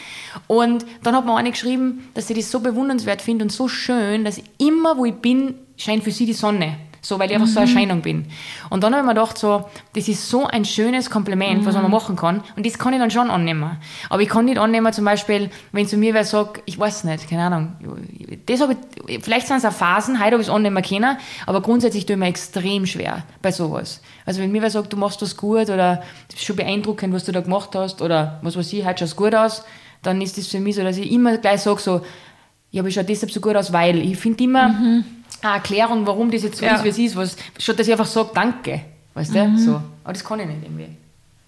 [0.47, 4.25] Und dann hat mir eine geschrieben, dass sie das so bewundernswert findet und so schön,
[4.25, 6.77] dass immer, wo ich bin, scheint für sie die Sonne.
[7.03, 7.53] So, weil ich einfach mhm.
[7.53, 8.27] so eine Erscheinung bin.
[8.69, 11.67] Und dann habe ich mir gedacht, so, das ist so ein schönes Kompliment, mhm.
[11.67, 11.91] was man mhm.
[11.91, 12.43] machen kann.
[12.57, 13.79] Und das kann ich dann schon annehmen.
[14.09, 17.29] Aber ich kann nicht annehmen, zum Beispiel, wenn zu mir wer sagt, ich weiß nicht,
[17.29, 17.73] keine Ahnung.
[18.47, 21.61] Das habe ich, vielleicht sind es auch Phasen, heute habe ich es annehmen können, aber
[21.63, 24.01] grundsätzlich tue ich mir extrem schwer bei sowas.
[24.27, 27.25] Also wenn mir wer sagt, du machst das gut oder das ist schon beeindruckend, was
[27.25, 29.65] du da gemacht hast oder was weiß ich, heute schaut es gut aus,
[30.03, 32.03] dann ist das für mich so, dass ich immer gleich sage so,
[32.71, 35.05] ja, aber ich schaue deshalb so gut aus, weil ich finde immer, mhm
[35.43, 36.77] eine Erklärung, warum das jetzt so ja.
[36.77, 37.17] ist, wie es ist.
[37.17, 38.83] Was, statt dass ich einfach sage, danke.
[39.15, 39.45] Weißt du?
[39.45, 39.59] Mhm.
[39.59, 39.83] So.
[40.05, 40.89] Aber das kann ich nicht irgendwie.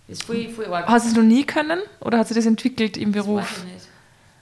[0.09, 0.87] Das ist voll, voll arg.
[0.89, 1.81] Hast du es noch nie können?
[2.01, 3.41] Oder hat sich das entwickelt im Beruf?
[3.41, 3.87] Das weiß ich nicht.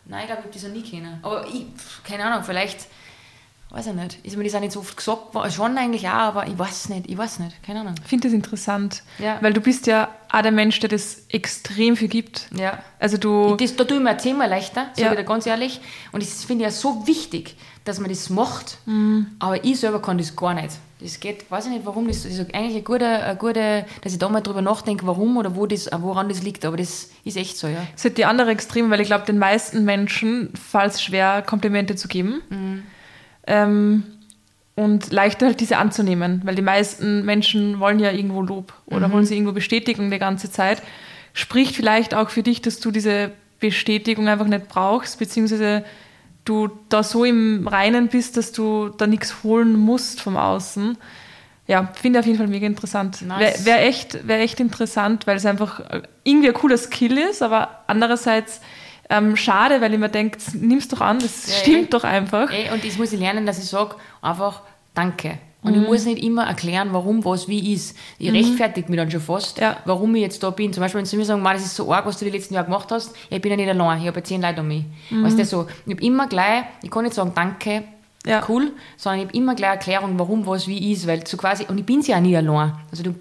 [0.07, 1.19] Nein, ich glaube, ich habe das noch nie können.
[1.23, 1.67] Aber ich,
[2.05, 2.87] keine Ahnung, vielleicht,
[3.71, 4.19] weiß ich nicht.
[4.23, 5.51] Ist mir das auch nicht so oft gesagt worden?
[5.51, 7.09] Schon eigentlich auch, aber ich weiß nicht.
[7.09, 7.63] Ich weiß nicht.
[7.63, 7.95] Keine Ahnung.
[8.03, 9.03] Ich finde das interessant.
[9.19, 9.39] Ja.
[9.41, 12.49] Weil du bist ja auch der Mensch, der das extrem viel gibt.
[12.57, 12.83] Ja.
[12.99, 13.57] Also du...
[13.57, 15.11] Das, da tue ich mir zehnmal leichter, sage ja.
[15.13, 15.81] ich dir ganz ehrlich.
[16.13, 19.27] Und das finde ich ja so wichtig dass man das macht, mhm.
[19.39, 20.71] aber ich selber kann das gar nicht.
[21.01, 24.19] Das geht, weiß ich nicht warum, das ist eigentlich eine gute, eine gute dass ich
[24.19, 27.57] da mal drüber nachdenke, warum oder wo das, woran das liegt, aber das ist echt
[27.57, 27.83] so, ja.
[27.95, 31.97] Das ist die andere Extreme, weil ich glaube, den meisten Menschen fällt es schwer, Komplimente
[31.97, 32.43] zu geben.
[32.51, 32.83] Mhm.
[33.51, 34.05] Ähm,
[34.77, 39.13] und leichter halt diese anzunehmen, weil die meisten Menschen wollen ja irgendwo Lob oder mhm.
[39.13, 40.83] wollen sie irgendwo Bestätigung die ganze Zeit.
[41.35, 45.85] Spricht vielleicht auch für dich, dass du diese Bestätigung einfach nicht brauchst, beziehungsweise
[46.45, 50.97] du da so im Reinen bist, dass du da nichts holen musst vom Außen.
[51.67, 53.23] Ja, finde auf jeden Fall mega interessant.
[53.23, 53.65] Nice.
[53.65, 55.83] Wäre wär echt, wär echt interessant, weil es einfach
[56.25, 58.61] irgendwie ein cooler Skill ist, aber andererseits
[59.11, 61.91] ähm, schade, weil ich mir denke, nimm's doch an, das Ja, stimmt eh.
[61.91, 62.51] doch einfach.
[62.51, 64.63] Ey, und das muss ich lernen, dass ich sage, einfach
[64.95, 65.39] Danke.
[65.63, 65.83] Und Mhm.
[65.83, 67.95] ich muss nicht immer erklären, warum was wie ist.
[68.19, 69.77] Ich rechtfertige mich dann schon fast, Ja.
[69.85, 70.73] warum ich jetzt da bin.
[70.73, 72.55] Zum Beispiel, wenn sie mir sagen, "Ma, das ist so arg, was du die letzten
[72.55, 74.85] Jahre gemacht hast, ich bin ja nicht allein, ich habe ja zehn Leute um mich.
[75.11, 75.23] Mhm.
[75.23, 77.85] Weißt du, so, ich habe immer gleich, ich kann nicht sagen Danke,
[78.27, 78.45] Ja.
[78.49, 81.79] cool, sondern ich habe immer gleich Erklärung, warum was wie ist, weil so quasi, und
[81.79, 82.73] ich bin ja auch nie allein.
[82.91, 83.15] Also du,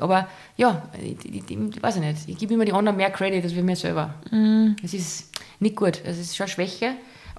[0.00, 3.42] aber ja, ich, ich, ich, weiß ich nicht, ich gebe immer die anderen mehr Credit
[3.42, 4.14] als wir mir selber.
[4.30, 4.76] Mhm.
[4.82, 6.92] Es ist nicht gut, es ist schon Schwäche.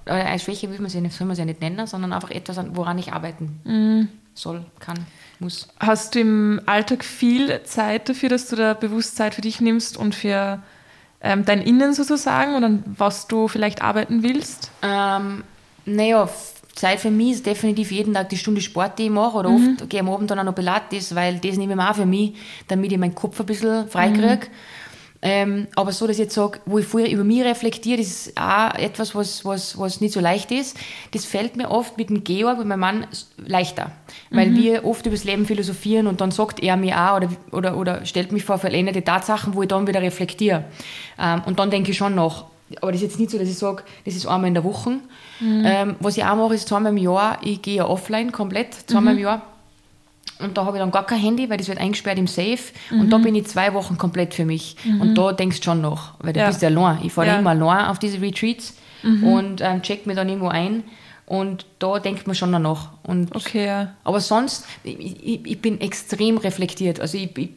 [0.04, 2.30] Aber eine Schwäche will man sie nicht, soll man sie ja nicht nennen, sondern einfach
[2.30, 4.08] etwas, an- woran ich arbeiten Mhm.
[4.34, 4.98] soll, kann,
[5.40, 5.68] muss.
[5.80, 9.96] Hast du im Alltag viel Zeit dafür, dass du da bewusst Zeit für dich nimmst
[9.96, 10.62] und für
[11.20, 14.70] ähm, dein Innen sozusagen und an was du vielleicht arbeiten willst?
[14.82, 15.42] Ähm,
[15.86, 16.28] naja,
[16.74, 19.38] Zeit für mich ist definitiv jeden Tag die Stunde Sport, die ich mache.
[19.38, 21.90] Oder oft gehe ich am Abend dann auch noch Pilates, weil das nehme ich mir
[21.90, 22.34] auch für mich,
[22.68, 24.48] damit ich meinen Kopf ein bisschen frei kriege.
[25.22, 28.38] Ähm, aber so, dass ich jetzt sage, wo ich vorher über mich reflektiere, das ist
[28.38, 30.76] auch etwas, was, was, was nicht so leicht ist.
[31.12, 33.06] Das fällt mir oft mit dem Georg, mit meinem Mann,
[33.38, 33.90] leichter.
[34.30, 37.76] Weil wir oft über das Leben philosophieren und dann sagt er mir auch oder, oder,
[37.76, 40.64] oder stellt mich vor veränderte Tatsachen, wo ich dann wieder reflektiere.
[41.18, 42.44] Ähm, und dann denke ich schon nach.
[42.82, 44.98] Aber das ist jetzt nicht so, dass ich sage, das ist einmal in der Woche.
[45.40, 49.14] Ähm, was ich auch mache, ist zweimal im Jahr, ich gehe ja offline komplett, zweimal
[49.14, 49.42] im Jahr.
[50.38, 52.58] Und da habe ich dann gar kein Handy, weil das wird eingesperrt im Safe.
[52.90, 54.76] Und da bin ich zwei Wochen komplett für mich.
[55.00, 56.48] Und da denkst du schon nach, weil du Ja.
[56.48, 56.98] bist ja allein.
[57.04, 57.38] Ich fahre Ja.
[57.38, 60.82] immer allein auf diese Retreats und ähm, check mir dann irgendwo ein.
[61.26, 62.90] Und da denkt man schon danach.
[63.02, 63.92] Und Okay, ja.
[64.04, 67.00] aber sonst, ich, ich, ich bin extrem reflektiert.
[67.00, 67.50] Also ich, ich,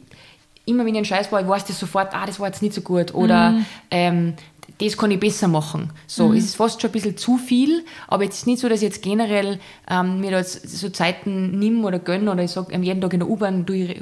[0.66, 2.74] immer wenn ich einen Scheiß baue, ich weiß das sofort, ah, das war jetzt nicht
[2.74, 3.14] so gut.
[3.14, 3.54] Oder
[3.90, 4.34] ähm,
[4.78, 5.90] das kann ich besser machen.
[6.06, 8.78] So, es ist fast schon ein bisschen zu viel, aber jetzt ist nicht so, dass
[8.78, 13.00] ich jetzt generell ähm, mir da so Zeiten nimm oder gönn oder ich sage jeden
[13.00, 14.00] Tag in der U-Bahn denke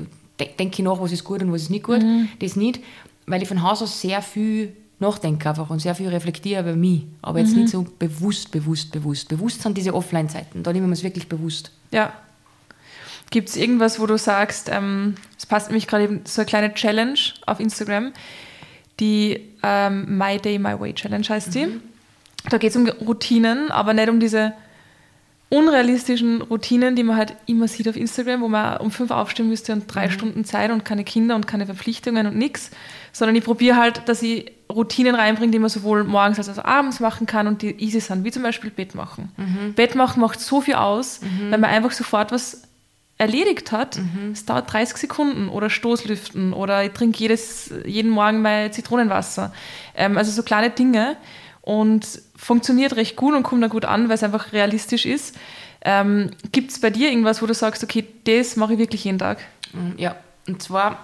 [0.70, 2.02] ich nach, was ist gut und was ist nicht gut.
[2.40, 2.80] Das nicht,
[3.26, 7.04] weil ich von Haus aus sehr viel nachdenke einfach und sehr viel reflektiere über mich.
[7.22, 9.28] Aber jetzt nicht so bewusst, bewusst, bewusst.
[9.28, 10.62] Bewusst sind diese Offline-Zeiten.
[10.62, 11.70] Da nehmen wir es wirklich bewusst.
[11.92, 12.12] Ja.
[13.30, 16.74] Gibt es irgendwas, wo du sagst, ähm, es passt nämlich gerade eben so eine kleine
[16.74, 18.12] Challenge auf Instagram,
[19.00, 21.68] die ähm, My Day, My Way Challenge heißt die.
[22.50, 24.52] Da geht es um Routinen, aber nicht um diese
[25.50, 29.72] unrealistischen Routinen, die man halt immer sieht auf Instagram, wo man um fünf aufstehen müsste
[29.72, 32.70] und drei Stunden Zeit und keine Kinder und keine Verpflichtungen und nichts,
[33.12, 37.00] sondern ich probiere halt, dass ich Routinen reinbringe, die man sowohl morgens als auch abends
[37.00, 39.32] machen kann und die easy sind, wie zum Beispiel Bett machen.
[39.74, 42.67] Bett machen macht so viel aus, weil man einfach sofort was
[43.18, 43.98] erledigt hat.
[44.32, 49.52] Es dauert 30 Sekunden oder Stoßlüften oder ich trinke jedes, jeden Morgen mein Zitronenwasser.
[49.96, 51.16] Ähm, also so kleine Dinge
[51.62, 55.36] und funktioniert recht gut und kommt da gut an, weil es einfach realistisch ist.
[55.82, 59.18] Ähm, Gibt es bei dir irgendwas, wo du sagst, okay, das mache ich wirklich jeden
[59.18, 59.38] Tag?
[59.72, 60.98] Mm, Ja, und zwar,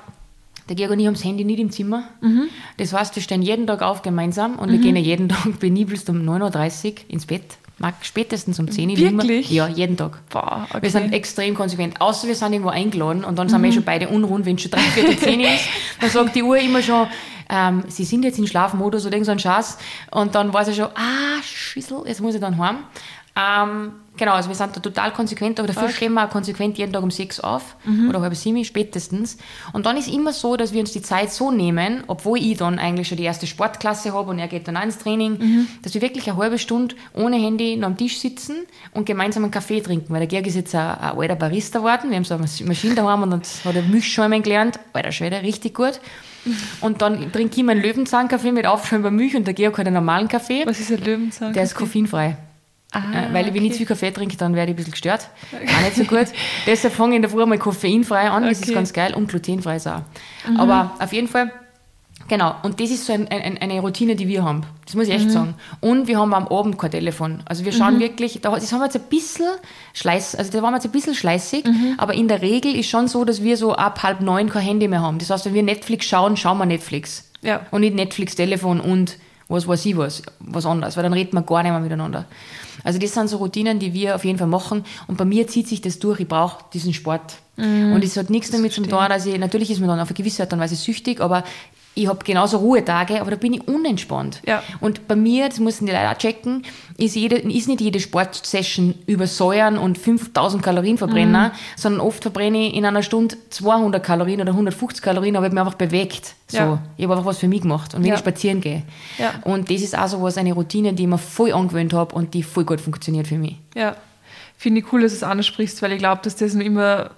[0.68, 2.04] der Georg und ich haben das Handy nicht im Zimmer.
[2.20, 2.44] Mhm.
[2.78, 6.08] Das heißt, wir stehen jeden Tag auf gemeinsam und wir gehen ja jeden Tag benibelst
[6.08, 7.58] um 9.30 Uhr ins Bett.
[7.78, 8.96] Mag spätestens um 10 Uhr.
[8.98, 9.50] Wirklich?
[9.50, 10.20] Ja, jeden Tag.
[10.30, 10.82] Boah, okay.
[10.82, 12.00] Wir sind extrem konsequent.
[12.00, 14.70] Außer wir sind irgendwo eingeladen und dann sind wir schon beide unrund, wenn es schon
[14.70, 15.64] drei, vier, zehn ist.
[16.00, 17.08] Dann sagt die Uhr immer schon,
[17.48, 19.76] ähm, sie sind jetzt in Schlafmodus oder irgend so ein Schatz.
[20.12, 22.78] Und dann weiß ich schon, ah, Schüssel, jetzt muss ich dann heim.
[23.36, 26.92] Ähm, genau, also wir sind da total konsequent, aber dafür stehen wir auch konsequent jeden
[26.92, 27.74] Tag um sechs auf
[28.08, 29.38] oder halb sieben spätestens.
[29.72, 32.78] Und dann ist immer so, dass wir uns die Zeit so nehmen, obwohl ich dann
[32.78, 36.00] eigentlich schon die erste Sportklasse habe und er geht dann auch ins Training, dass wir
[36.00, 38.54] wirklich eine halbe Stunde ohne Handy noch am Tisch sitzen
[38.92, 42.10] und gemeinsam einen Kaffee trinken, weil der Georg ist jetzt ein, ein alter Barista geworden,
[42.10, 45.74] wir haben so eine Maschine daheim und dann hat er Milchschäumen gelernt, alter Schwede, richtig
[45.74, 46.00] gut.
[46.80, 50.28] Und dann trinke ich meinen Löwenzahnkaffee mit aufschäumender Milch und der Georg hat einen normalen
[50.28, 50.64] Kaffee.
[50.66, 51.52] Was ist ein Löwenzahn?
[51.52, 52.36] Der ist koffeinfrei.
[52.94, 55.28] Ah, Äh, Weil wenn ich zu viel Kaffee trinke, dann werde ich ein bisschen gestört.
[55.52, 56.28] Auch nicht so gut.
[56.66, 58.70] Deshalb fange ich in der Früh mal koffeinfrei an, das ist Okay.
[58.70, 58.74] Mhm.
[58.76, 60.02] ganz geil und glutenfrei ist auch.
[60.56, 61.50] Aber auf jeden Fall,
[62.28, 62.54] genau.
[62.62, 64.62] Und das ist so ein, ein, eine Routine, die wir haben.
[64.86, 65.20] Das muss ich Mhm.
[65.20, 65.54] echt sagen.
[65.80, 67.42] Und wir haben am Abend kein Telefon.
[67.46, 69.46] Also wir schauen wirklich, da- das haben wir jetzt ein bisschen
[69.94, 71.94] schleiß, also da waren wir jetzt ein bisschen schleißig, Mhm.
[71.98, 74.88] aber in der Regel ist schon so, dass wir so ab halb neun kein Handy
[74.88, 75.18] mehr haben.
[75.18, 77.30] Das heißt, wenn wir Netflix schauen, schauen wir Netflix.
[77.42, 77.60] Ja.
[77.70, 79.16] Und nicht Netflix, Telefon und
[79.48, 82.26] was weiß ich was, was anderes, weil dann reden wir gar nicht mehr miteinander.
[82.82, 85.68] Also das sind so Routinen, die wir auf jeden Fall machen und bei mir zieht
[85.68, 87.36] sich das durch, ich brauche diesen Sport.
[87.56, 90.16] Und es hat nichts damit zu tun, dass ich, natürlich ist man dann auf eine
[90.16, 91.44] gewisse Art und Weise süchtig, aber
[91.96, 94.40] ich habe genauso Ruhetage, aber da bin ich unentspannt.
[94.46, 94.62] Ja.
[94.80, 96.64] Und bei mir, das müssen die Leute auch checken,
[96.96, 102.74] ist, jede, ist nicht jede Sportsession übersäuern und 5000 Kalorien verbrennen, sondern oft verbrenne ich
[102.74, 106.34] in einer Stunde 200 Kalorien oder 150 Kalorien, aber ich habe mich einfach bewegt.
[106.48, 106.58] So.
[106.58, 106.82] Ja.
[106.96, 108.14] Ich habe einfach was für mich gemacht und wenn Ja.
[108.14, 108.82] ich spazieren gehe.
[109.18, 109.34] Ja.
[109.44, 112.34] Und das ist auch so was, eine Routine, die ich mir voll angewöhnt habe und
[112.34, 113.56] die voll gut funktioniert für mich.
[113.74, 113.96] Ja,
[114.58, 117.10] finde ich cool, dass du es ansprichst, weil ich glaube, dass das immer,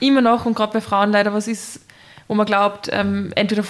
[0.00, 1.80] immer noch und gerade bei Frauen leider was ist,
[2.28, 3.64] wo man glaubt, ähm, entweder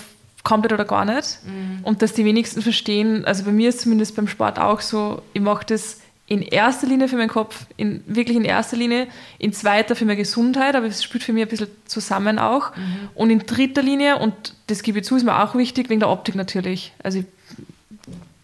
[0.44, 1.40] komplett oder gar nicht.
[1.44, 1.80] Mhm.
[1.82, 5.40] Und dass die wenigsten verstehen, also bei mir ist zumindest beim Sport auch so, ich
[5.40, 9.96] mache das in erster Linie für meinen Kopf, in, wirklich in erster Linie, in zweiter
[9.96, 12.74] für meine Gesundheit, aber es spielt für mich ein bisschen zusammen auch.
[12.76, 13.08] Mhm.
[13.14, 16.08] Und in dritter Linie, und das gebe ich zu, ist mir auch wichtig, wegen der
[16.08, 16.92] Optik natürlich.
[17.02, 17.26] Also ich,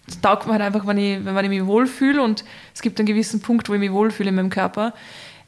[0.06, 3.06] das taugt mir halt einfach, wenn ich, wenn ich mich wohlfühle und es gibt einen
[3.06, 4.92] gewissen Punkt, wo ich mich wohlfühle in meinem Körper.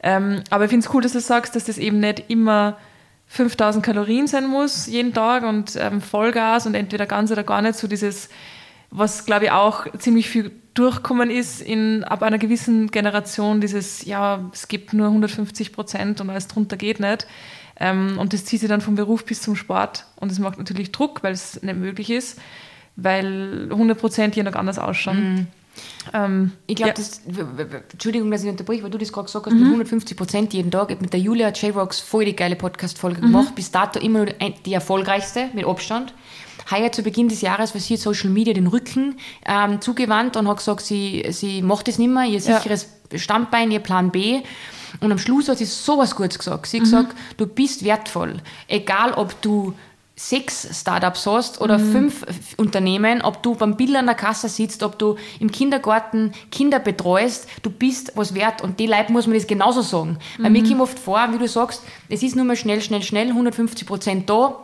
[0.01, 2.77] Ähm, aber ich finde es cool, dass du sagst, dass das eben nicht immer
[3.27, 7.75] 5000 Kalorien sein muss jeden Tag und ähm, Vollgas und entweder ganz oder gar nicht
[7.75, 8.29] so dieses,
[8.91, 14.39] was glaube ich auch ziemlich viel durchkommen ist in ab einer gewissen Generation, dieses, ja,
[14.51, 17.27] es gibt nur 150 Prozent und alles drunter geht nicht.
[17.79, 20.91] Ähm, und das zieht sich dann vom Beruf bis zum Sport und das macht natürlich
[20.91, 22.39] Druck, weil es nicht möglich ist,
[22.95, 25.33] weil 100 Prozent hier noch anders ausschauen.
[25.33, 25.47] Mhm.
[26.13, 27.65] Ähm, ich glaube, ja.
[27.91, 29.59] Entschuldigung, dass ich unterbreche, weil du das gerade gesagt hast, mhm.
[29.59, 30.89] mit 150 Prozent jeden Tag.
[30.89, 33.25] Ich habe mit der Julia J-Rocks voll die geile Podcast-Folge mhm.
[33.25, 33.55] gemacht.
[33.55, 34.27] Bis dato immer nur
[34.65, 36.13] die erfolgreichste mit Abstand.
[36.71, 40.57] Heuer zu Beginn des Jahres war sie Social Media den Rücken ähm, zugewandt und hat
[40.57, 43.19] gesagt, sie, sie macht es nicht mehr, ihr sicheres ja.
[43.19, 44.41] Standbein, ihr Plan B.
[44.99, 46.67] Und am Schluss hat sie sowas Gutes gesagt.
[46.67, 46.91] Sie hat mhm.
[46.91, 48.41] gesagt, du bist wertvoll.
[48.67, 49.73] Egal, ob du
[50.15, 51.91] sechs Startups hast oder mhm.
[51.91, 52.25] fünf
[52.57, 57.47] Unternehmen, ob du beim Bill an der Kasse sitzt, ob du im Kindergarten Kinder betreust,
[57.63, 60.19] du bist was wert und die Leute muss man das genauso sagen.
[60.37, 60.43] Mhm.
[60.43, 63.29] Weil mir kommt oft vor, wie du sagst, es ist nur mal schnell, schnell, schnell,
[63.29, 64.63] 150 Prozent da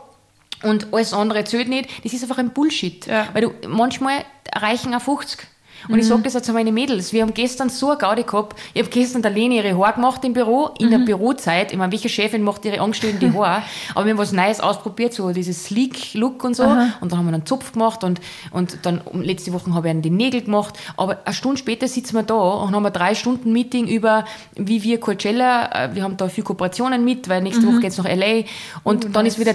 [0.62, 1.88] und alles andere zählt nicht.
[2.04, 3.06] Das ist einfach ein Bullshit.
[3.06, 3.28] Ja.
[3.32, 5.46] Weil du manchmal erreichen auch 50.
[5.88, 6.00] Und mhm.
[6.00, 7.12] ich sage das auch zu meinen Mädels.
[7.12, 8.58] Wir haben gestern so eine Gaudi gehabt.
[8.74, 10.90] Ich habe gestern der Leni ihre Haare gemacht im Büro, in mhm.
[10.90, 11.72] der Bürozeit.
[11.72, 13.62] Ich meine, welche Chefin macht ihre Angestellten die Haare?
[13.94, 16.64] Aber wir haben was Neues ausprobiert, so dieses Sleek-Look und so.
[16.64, 16.94] Aha.
[17.00, 20.02] Und dann haben wir einen Zopf gemacht und, und dann letzte Woche habe ich einen
[20.02, 20.78] die Nägel gemacht.
[20.96, 24.24] Aber eine Stunde später sitzen wir da und haben ein drei Stunden Meeting über,
[24.56, 27.72] wie wir Coachella, äh, wir haben da viele Kooperationen mit, weil nächste mhm.
[27.72, 28.44] Woche geht's nach L.A.
[28.84, 29.34] Und oh, dann nice.
[29.34, 29.54] ist wieder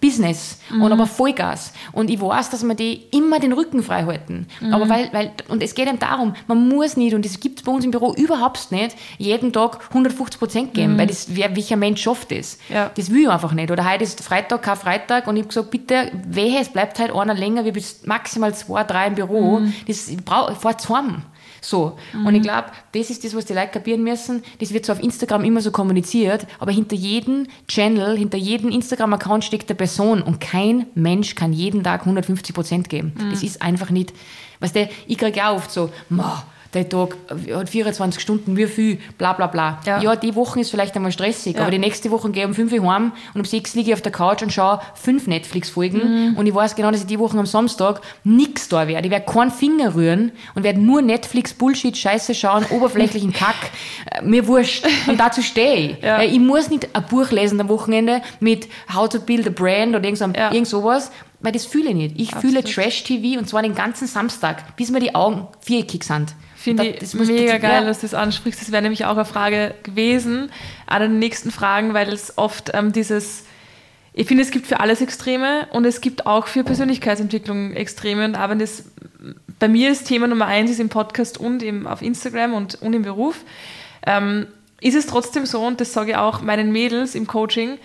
[0.00, 0.82] Business mhm.
[0.82, 1.72] und aber Vollgas.
[1.92, 4.46] Und ich weiß, dass wir die immer den Rücken frei halten.
[4.60, 4.74] Mhm.
[4.74, 7.64] Aber weil, weil, und es geht eben darum, man muss nicht, und das gibt es
[7.64, 10.98] bei uns im Büro überhaupt nicht, jeden Tag 150 Prozent geben, mhm.
[10.98, 12.58] weil das, wer, welcher Mensch schafft das?
[12.68, 12.90] Ja.
[12.94, 13.70] Das will ich einfach nicht.
[13.70, 17.14] Oder heute ist Freitag, kein Freitag, und ich habe gesagt, bitte, wehe, es bleibt halt
[17.14, 19.60] einer länger, wie bis maximal zwei, drei im Büro.
[19.60, 19.72] Mhm.
[19.86, 21.22] Das braucht, fahrt heim.
[21.60, 21.98] So.
[22.12, 22.26] Mhm.
[22.26, 24.42] Und ich glaube, das ist das, was die Leute kapieren müssen.
[24.58, 29.44] Das wird so auf Instagram immer so kommuniziert, aber hinter jedem Channel, hinter jedem Instagram-Account
[29.44, 33.12] steckt eine Person und kein Mensch kann jeden Tag 150 Prozent geben.
[33.16, 33.30] Mhm.
[33.30, 34.12] Das ist einfach nicht,
[34.60, 38.98] weißt du, ich kriege auch oft so, ma, der Tag hat 24 Stunden, wie viel,
[39.18, 39.80] bla bla bla.
[39.84, 41.62] Ja, ja die Woche ist vielleicht einmal stressig, ja.
[41.62, 43.94] aber die nächste Woche gehe ich um 5 Uhr heim und um 6 liege ich
[43.94, 46.36] auf der Couch und schaue fünf Netflix-Folgen mhm.
[46.36, 49.06] und ich weiß genau, dass ich die Woche am Samstag nichts da werde.
[49.06, 53.56] Ich werde keinen Finger rühren und werde nur Netflix-Bullshit, Scheiße schauen, oberflächlichen Kack,
[54.10, 54.86] äh, mir wurscht.
[55.06, 56.02] Und dazu stehe ich.
[56.02, 56.22] Ja.
[56.22, 60.04] Ich muss nicht ein Buch lesen am Wochenende mit How to Build a Brand oder
[60.04, 60.52] irgend, so, ja.
[60.52, 62.20] irgend sowas, weil das fühle ich nicht.
[62.20, 62.56] Ich Absolut.
[62.56, 66.34] fühle Trash-TV und zwar den ganzen Samstag, bis mir die Augen viereckig sind.
[66.60, 67.84] Finde ich mega geil, ja.
[67.86, 68.60] dass du das ansprichst.
[68.60, 70.52] Das wäre nämlich auch eine Frage gewesen,
[70.86, 73.44] einer der nächsten Fragen, weil es oft ähm, dieses,
[74.12, 78.38] ich finde, es gibt für alles Extreme und es gibt auch für Persönlichkeitsentwicklung Extreme.
[78.38, 78.84] Aber das,
[79.58, 82.92] bei mir ist Thema Nummer eins ist im Podcast und im, auf Instagram und, und
[82.92, 83.42] im Beruf.
[84.06, 84.46] Ähm,
[84.82, 87.78] ist es trotzdem so, und das sage ich auch meinen Mädels im Coaching,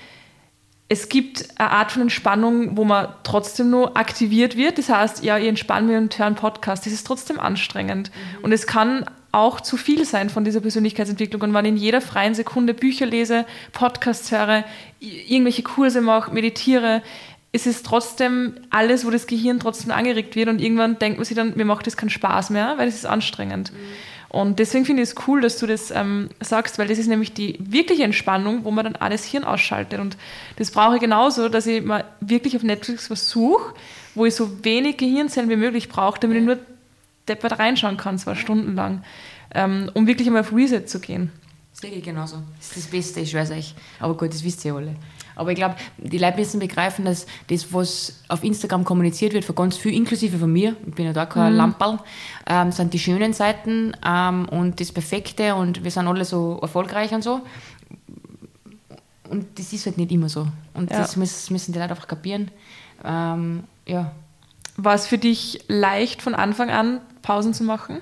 [0.88, 4.78] es gibt eine Art von Entspannung, wo man trotzdem nur aktiviert wird.
[4.78, 6.86] Das heißt, ja, ihr entspannt mir und hören Podcast.
[6.86, 8.12] Das ist trotzdem anstrengend.
[8.12, 8.44] Mhm.
[8.44, 11.42] Und es kann auch zu viel sein von dieser Persönlichkeitsentwicklung.
[11.42, 14.64] Und wenn ich in jeder freien Sekunde Bücher lese, Podcasts höre,
[15.00, 17.02] irgendwelche Kurse mache, meditiere,
[17.52, 20.50] ist es trotzdem alles, wo das Gehirn trotzdem angeregt wird.
[20.50, 23.06] Und irgendwann denkt man sich dann, mir macht das keinen Spaß mehr, weil es ist
[23.06, 23.74] anstrengend.
[23.74, 23.78] Mhm.
[24.36, 27.32] Und deswegen finde ich es cool, dass du das ähm, sagst, weil das ist nämlich
[27.32, 30.02] die wirkliche Entspannung, wo man dann alles Hirn ausschaltet.
[30.02, 30.18] Und
[30.58, 33.74] das brauche ich genauso, dass ich mal wirklich auf Netflix was suche,
[34.14, 36.58] wo ich so wenig Gehirnzellen wie möglich brauche, damit ich nur
[37.30, 39.04] deppert reinschauen kann, zwei Stunden lang,
[39.54, 41.32] ähm, um wirklich einmal auf Reset zu gehen.
[41.76, 42.38] Sehe ich genauso.
[42.58, 43.76] Das ist das Beste, ich weiß euch.
[44.00, 44.96] Aber gut, das wisst ihr alle.
[45.36, 49.56] Aber ich glaube, die Leute müssen begreifen, dass das, was auf Instagram kommuniziert wird, von
[49.56, 51.58] ganz viel, inklusive von mir, ich bin ja da kein mhm.
[51.58, 52.00] Lamperl,
[52.48, 57.12] ähm, sind die schönen Seiten ähm, und das Perfekte und wir sind alle so erfolgreich
[57.12, 57.42] und so.
[59.30, 60.48] Und das ist halt nicht immer so.
[60.74, 61.00] Und ja.
[61.00, 62.52] das müssen, müssen die Leute einfach kapieren.
[63.04, 64.14] Ähm, ja.
[64.78, 68.00] War es für dich leicht, von Anfang an Pausen zu machen?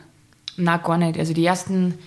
[0.58, 1.18] Na gar nicht.
[1.18, 1.98] Also die ersten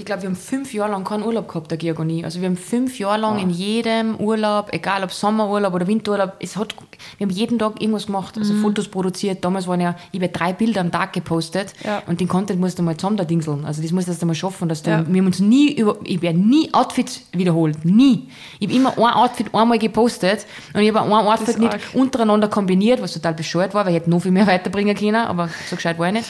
[0.00, 2.24] ich glaube, wir haben fünf Jahre lang keinen Urlaub gehabt, der Georgonie.
[2.24, 3.42] Also wir haben fünf Jahre lang wow.
[3.42, 6.74] in jedem Urlaub, egal ob Sommerurlaub oder Winterurlaub, es hat,
[7.18, 8.62] wir haben jeden Tag irgendwas gemacht, also mhm.
[8.62, 9.44] Fotos produziert.
[9.44, 12.02] Damals waren ja, ich habe drei Bilder am Tag gepostet ja.
[12.06, 13.66] und den Content musst du mal zusammen da dingseln.
[13.66, 15.04] Also das musst du erst einmal schaffen, dass du, ja.
[15.06, 18.28] wir haben uns nie über, ich werde nie Outfits wiederholt, nie.
[18.58, 23.02] Ich habe immer ein Outfit einmal gepostet und ich habe ein Outfit nicht untereinander kombiniert,
[23.02, 25.98] was total bescheuert war, weil ich hätte noch viel mehr weiterbringen können, aber so gescheit
[25.98, 26.28] war ich nicht.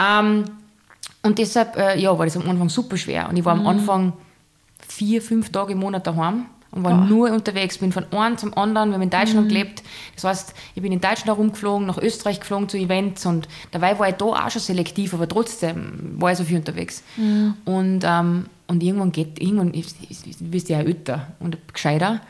[0.00, 0.44] Ähm,
[1.22, 3.28] und deshalb, äh, ja, war das am Anfang super schwer.
[3.28, 3.66] Und ich war am mhm.
[3.66, 4.12] Anfang
[4.86, 7.04] vier, fünf Tage im Monat daheim und war Boah.
[7.04, 7.78] nur unterwegs.
[7.78, 8.90] Bin von einem zum anderen.
[8.90, 9.48] Wir haben in Deutschland mhm.
[9.48, 9.82] gelebt.
[10.14, 14.08] Das heißt, ich bin in Deutschland herumgeflogen, nach Österreich geflogen zu Events und dabei war
[14.08, 17.02] ich da auch schon selektiv, aber trotzdem war ich so viel unterwegs.
[17.16, 17.54] Mhm.
[17.64, 22.20] Und, ähm, und irgendwann geht, irgendwann wirst du ja älter und gescheiter.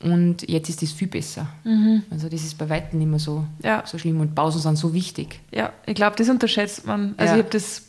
[0.00, 1.48] Und jetzt ist das viel besser.
[1.64, 2.04] Mhm.
[2.10, 3.82] Also das ist bei weitem nicht mehr so, ja.
[3.84, 5.40] so schlimm und Pausen sind so wichtig.
[5.50, 7.14] Ja, ich glaube, das unterschätzt man.
[7.16, 7.38] Also ja.
[7.38, 7.82] ich habe das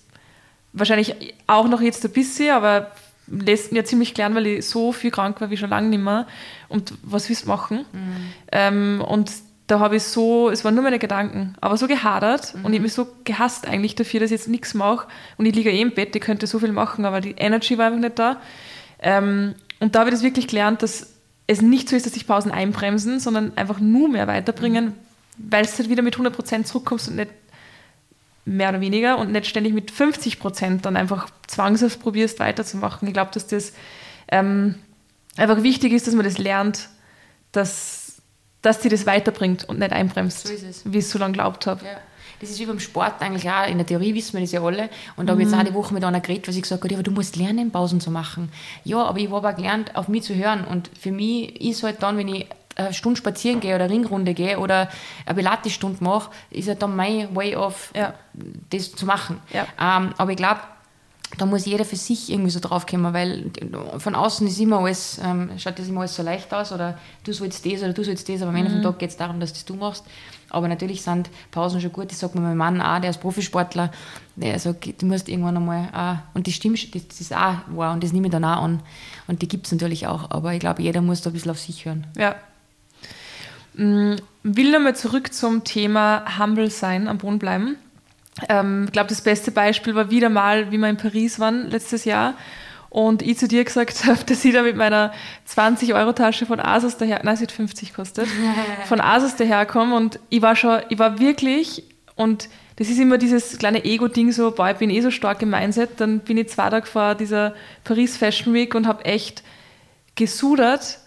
[0.74, 1.16] wahrscheinlich
[1.48, 2.92] auch noch jetzt ein bisschen, aber
[3.28, 6.28] lässt mir ziemlich klären, weil ich so viel krank war wie schon lange nicht mehr.
[6.68, 7.86] Und was willst du machen?
[7.92, 8.34] Mhm.
[8.52, 9.32] Ähm, und
[9.68, 12.66] da habe ich so, es waren nur meine Gedanken, aber so gehadert mhm.
[12.66, 15.08] und ich habe mich so gehasst eigentlich dafür, dass ich jetzt nichts mache
[15.38, 17.88] und ich liege eh im Bett, ich könnte so viel machen, aber die Energy war
[17.88, 18.38] einfach nicht da.
[19.00, 21.14] Ähm, und da habe ich das wirklich gelernt, dass
[21.46, 24.94] es nicht so ist, dass sich Pausen einbremsen, sondern einfach nur mehr weiterbringen, mhm.
[25.38, 27.30] weil es halt wieder mit 100% zurückkommst und nicht
[28.46, 33.08] mehr oder weniger und nicht ständig mit 50 Prozent dann einfach zwangshaft probierst weiterzumachen.
[33.08, 33.74] Ich glaube, dass das
[34.30, 34.76] ähm,
[35.38, 36.90] einfach wichtig ist, dass man das lernt,
[37.52, 38.22] dass,
[38.62, 40.54] dass dir das weiterbringt und nicht einbremst, so
[40.92, 41.86] wie ich es so lange glaubt habe.
[41.86, 41.98] Ja.
[42.40, 43.68] Das ist wie beim Sport eigentlich auch.
[43.68, 44.90] In der Theorie wissen wir das ja alle.
[45.18, 46.94] Und da habe ich jetzt auch die Woche mit einer geredet, was ich gesagt habe,
[46.94, 48.50] ja, aber du musst lernen, Pausen zu machen.
[48.86, 50.64] Ja, aber ich habe auch gelernt, auf mich zu hören.
[50.64, 52.48] Und für mich ist halt dann, wenn ich
[52.86, 54.90] eine Stunde spazieren gehe oder Ringrunde gehe oder
[55.26, 58.14] eine Pilates-Stunde mache, ist ja dann mein Way of, ja.
[58.70, 59.40] das zu machen.
[59.54, 59.68] Ja.
[59.80, 60.62] Ähm, aber ich glaube,
[61.38, 63.52] da muss jeder für sich irgendwie so draufkommen, weil
[64.00, 67.34] von außen ist immer alles, ähm, schaut das immer alles so leicht aus oder du
[67.34, 68.76] sollst das oder du sollst das, aber am Ende mhm.
[68.76, 70.04] vom Tag geht es darum, dass das du machst.
[70.50, 72.10] Aber natürlich sind Pausen schon gut.
[72.10, 73.92] Das sagt mir mein Mann auch, der ist Profisportler.
[74.36, 77.94] Der sagt, du musst irgendwann einmal auch, und die stimmt, das, das ist auch wahr
[77.94, 78.82] und das nehme ich dann auch an.
[79.28, 80.32] Und die gibt es natürlich auch.
[80.32, 82.08] Aber ich glaube, jeder muss da ein bisschen auf sich hören.
[82.18, 82.36] Ja,
[83.80, 87.78] will nochmal zurück zum Thema Humble sein, am Boden bleiben.
[88.48, 92.06] Ähm, ich glaube, das beste Beispiel war wieder mal, wie wir in Paris waren letztes
[92.06, 92.36] Jahr.
[92.90, 95.14] Und ich zu dir gesagt habe, dass ich da mit meiner
[95.48, 98.28] 20-Euro-Tasche von Asus daher, nein, sie hat 50 kostet,
[98.88, 99.96] von Asus daherkomme.
[99.96, 101.84] Und ich war schon, ich war wirklich
[102.16, 105.50] und das ist immer dieses kleine Ego-Ding so, boah, ich bin eh so stark im
[105.50, 107.54] Mindset, dann bin ich zwei Tage vor dieser
[107.84, 109.44] Paris Fashion Week und habe echt
[110.16, 111.00] gesudert,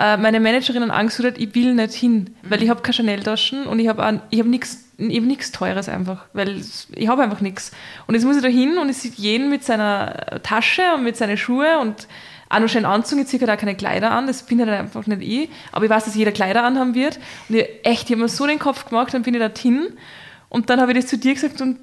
[0.00, 2.64] äh, meine Managerin Angst hat, ich will nicht hin, weil mhm.
[2.64, 6.60] ich habe keine Chanel-Taschen und ich habe hab nichts eben nichts Teures einfach, weil
[6.94, 7.72] ich habe einfach nichts.
[8.06, 11.16] Und jetzt muss ich da hin und ich sehe jeden mit seiner Tasche und mit
[11.16, 12.06] seinen Schuhen und
[12.50, 13.22] auch noch schön anzogen.
[13.22, 15.48] Ich ziehe da keine Kleider an, das bin halt einfach nicht ich.
[15.72, 17.18] Aber ich weiß, dass jeder Kleider anhaben wird.
[17.48, 19.88] Und ich, echt, ich habe mir so den Kopf gemacht, dann bin ich dorthin.
[20.48, 21.78] Und dann habe ich das zu dir gesagt und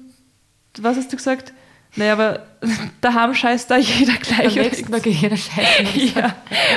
[0.78, 1.52] was hast du gesagt?
[1.96, 2.46] Naja, aber
[3.00, 4.56] daheim scheißt da jeder gleich.
[4.58, 5.96] Am nächsten Tag jeder scheißt.
[6.16, 6.34] ja.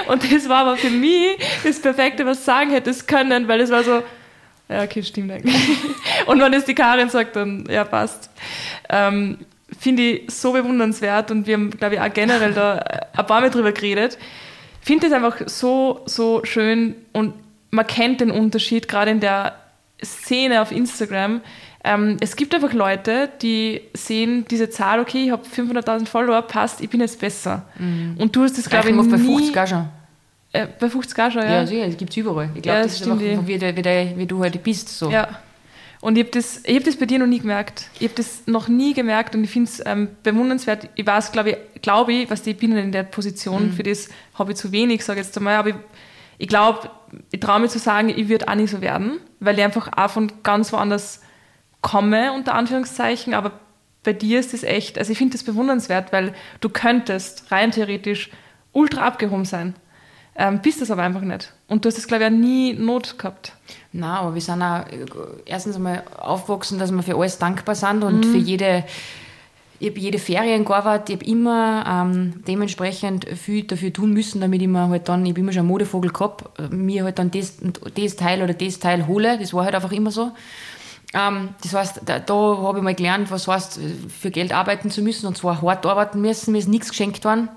[0.07, 3.83] Und das war aber für mich das Perfekte, was sagen hättest können, weil es war
[3.83, 4.03] so,
[4.69, 5.55] ja, okay, stimmt eigentlich.
[6.27, 8.29] Und wenn es die Karin sagt, dann, ja, passt.
[8.89, 9.39] Ähm,
[9.77, 13.49] Finde ich so bewundernswert und wir haben, glaube ich, auch generell da ein paar Mal
[13.49, 14.17] drüber geredet.
[14.81, 17.33] Finde es einfach so, so schön und
[17.71, 19.55] man kennt den Unterschied, gerade in der
[20.03, 21.41] Szene auf Instagram,
[21.83, 26.81] ähm, es gibt einfach Leute, die sehen diese Zahl, okay, ich habe 500.000 Follower, passt,
[26.81, 27.65] ich bin jetzt besser.
[27.77, 28.15] Mhm.
[28.19, 29.09] Und du hast das, glaube ich, nie...
[29.09, 29.89] bei 50 auch schon.
[30.53, 31.51] Äh, bei 50 auch schon, ja.
[31.53, 32.49] Ja, sicher, das gibt es überall.
[32.53, 34.89] Ich glaube, ja, das, das ist einfach, wie, wie, wie, du halt bist.
[34.89, 35.09] So.
[35.09, 35.39] Ja.
[36.01, 37.89] Und ich habe das, hab das bei dir noch nie gemerkt.
[37.99, 40.89] Ich habe das noch nie gemerkt und ich finde es ähm, bewundernswert.
[40.95, 43.73] Ich weiß, glaube ich, glaub ich, was ich bin in der Position, mhm.
[43.73, 45.75] für das habe ich zu wenig, sage ich jetzt einmal, aber ich,
[46.39, 46.89] ich glaube,
[47.31, 50.09] ich traue mir zu sagen, ich würde auch nicht so werden, weil ich einfach auch
[50.09, 51.21] von ganz woanders
[51.81, 53.53] komme, unter Anführungszeichen, aber
[54.03, 58.29] bei dir ist es echt, also ich finde das bewundernswert, weil du könntest rein theoretisch
[58.71, 59.75] ultra abgehoben sein.
[60.35, 61.53] Ähm, bist das aber einfach nicht.
[61.67, 63.53] Und du hast es, glaube ich, auch nie Not gehabt.
[63.91, 65.05] Na, aber wir sind auch äh,
[65.45, 68.31] erstens einmal aufgewachsen, dass wir für alles dankbar sind und mhm.
[68.31, 68.85] für jede,
[69.79, 74.61] ich habe jede Ferien gearbeitet, ich habe immer ähm, dementsprechend viel dafür tun müssen, damit
[74.61, 77.29] ich mir halt dann, ich habe immer schon einen Modevogel gehabt, äh, mir halt dann
[77.29, 77.57] das,
[77.95, 80.31] das Teil oder das Teil hole, das war halt einfach immer so.
[81.13, 83.79] Ähm, das heißt, da, da habe ich mal gelernt, was heißt,
[84.21, 86.51] für Geld arbeiten zu müssen und zwar hart arbeiten müssen.
[86.51, 87.49] Mir ist nichts geschenkt worden.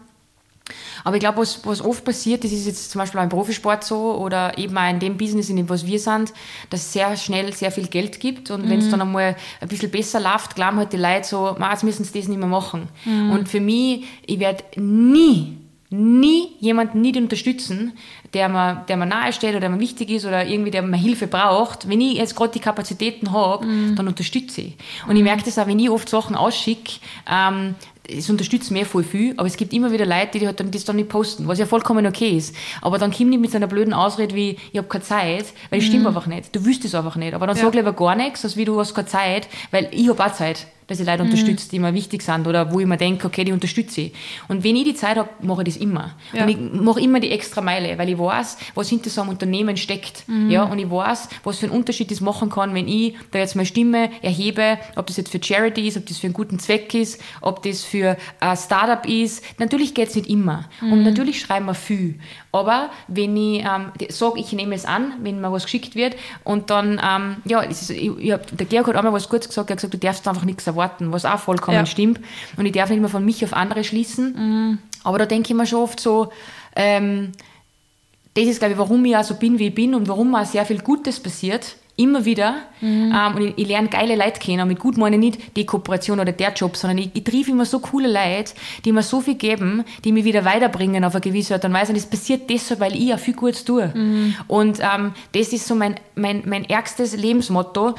[1.04, 4.14] Aber ich glaube, was, was oft passiert, das ist jetzt zum Beispiel beim Profisport so
[4.14, 6.32] oder eben auch in dem Business, in dem was wir sind,
[6.70, 8.70] dass es sehr schnell sehr viel Geld gibt und mhm.
[8.70, 12.04] wenn es dann einmal ein bisschen besser läuft, glauben halt die Leute so, jetzt müssen
[12.04, 12.88] sie das nicht mehr machen.
[13.04, 13.30] Mhm.
[13.32, 15.58] Und für mich, ich werde nie
[15.90, 17.92] nie jemanden nicht unterstützen,
[18.32, 20.96] der mir, der mir nahe steht oder der mir wichtig ist oder irgendwie der mir
[20.96, 21.88] Hilfe braucht.
[21.88, 23.96] Wenn ich jetzt gerade die Kapazitäten habe, mm.
[23.96, 24.76] dann unterstütze ich.
[25.08, 26.94] Und ich merke das auch, wenn ich oft Sachen ausschicke,
[27.30, 27.76] ähm,
[28.08, 30.84] es unterstützt mir voll viel, aber es gibt immer wieder Leute, die halt dann, das
[30.84, 32.54] dann nicht posten, was ja vollkommen okay ist.
[32.82, 35.78] Aber dann kommt nicht mit so einer blöden Ausrede wie, ich habe keine Zeit, weil
[35.78, 35.88] es mhm.
[35.88, 36.54] stimmt einfach nicht.
[36.54, 37.34] Du wüsstest es einfach nicht.
[37.34, 37.62] Aber dann ja.
[37.62, 40.66] sag lieber gar nichts, als wie du hast keine Zeit, weil ich habe auch Zeit
[40.86, 41.30] dass ich Leute mhm.
[41.30, 44.12] unterstütze, die mir wichtig sind oder wo ich mir denke, okay, die unterstütze ich.
[44.48, 46.14] Und wenn ich die Zeit habe, mache ich das immer.
[46.32, 46.42] Ja.
[46.42, 49.76] Und ich mache immer die extra Meile, weil ich weiß, was hinter so einem Unternehmen
[49.76, 50.28] steckt.
[50.28, 50.50] Mhm.
[50.50, 53.56] Ja, und ich weiß, was für einen Unterschied das machen kann, wenn ich da jetzt
[53.56, 56.94] meine Stimme erhebe, ob das jetzt für Charity ist, ob das für einen guten Zweck
[56.94, 59.44] ist, ob das für ein Startup ist.
[59.58, 60.64] Natürlich geht es nicht immer.
[60.80, 60.92] Mhm.
[60.92, 62.18] Und natürlich schreiben wir viel.
[62.52, 66.14] Aber wenn ich ähm, sage, ich nehme es an, wenn mir was geschickt wird
[66.44, 69.70] und dann, ähm, ja, ist, ich, ich hab, der Georg hat einmal was kurz gesagt,
[69.70, 71.86] er hat gesagt, du darfst einfach nichts erwarten, was auch vollkommen ja.
[71.86, 72.20] stimmt.
[72.56, 74.34] Und ich darf nicht mehr von mich auf andere schließen.
[74.36, 74.78] Mhm.
[75.02, 76.32] Aber da denke ich mir schon oft so,
[76.76, 77.32] ähm,
[78.34, 80.44] das ist, glaube ich, warum ich auch so bin, wie ich bin und warum auch
[80.44, 82.56] sehr viel Gutes passiert immer wieder.
[82.80, 83.14] Mhm.
[83.14, 84.62] Ähm, und ich, ich, lerne geile Leute kennen.
[84.62, 87.48] Und mit gut meine ich nicht die Kooperation oder der Job, sondern ich, ich triff
[87.48, 88.52] immer so coole Leute,
[88.84, 91.92] die mir so viel geben, die mich wieder weiterbringen auf eine gewisse Art und Weise.
[91.92, 93.92] Und das passiert deshalb, weil ich ja viel Gutes tue.
[93.94, 94.34] Mhm.
[94.48, 97.94] Und ähm, das ist so mein, mein, mein ärgstes Lebensmotto,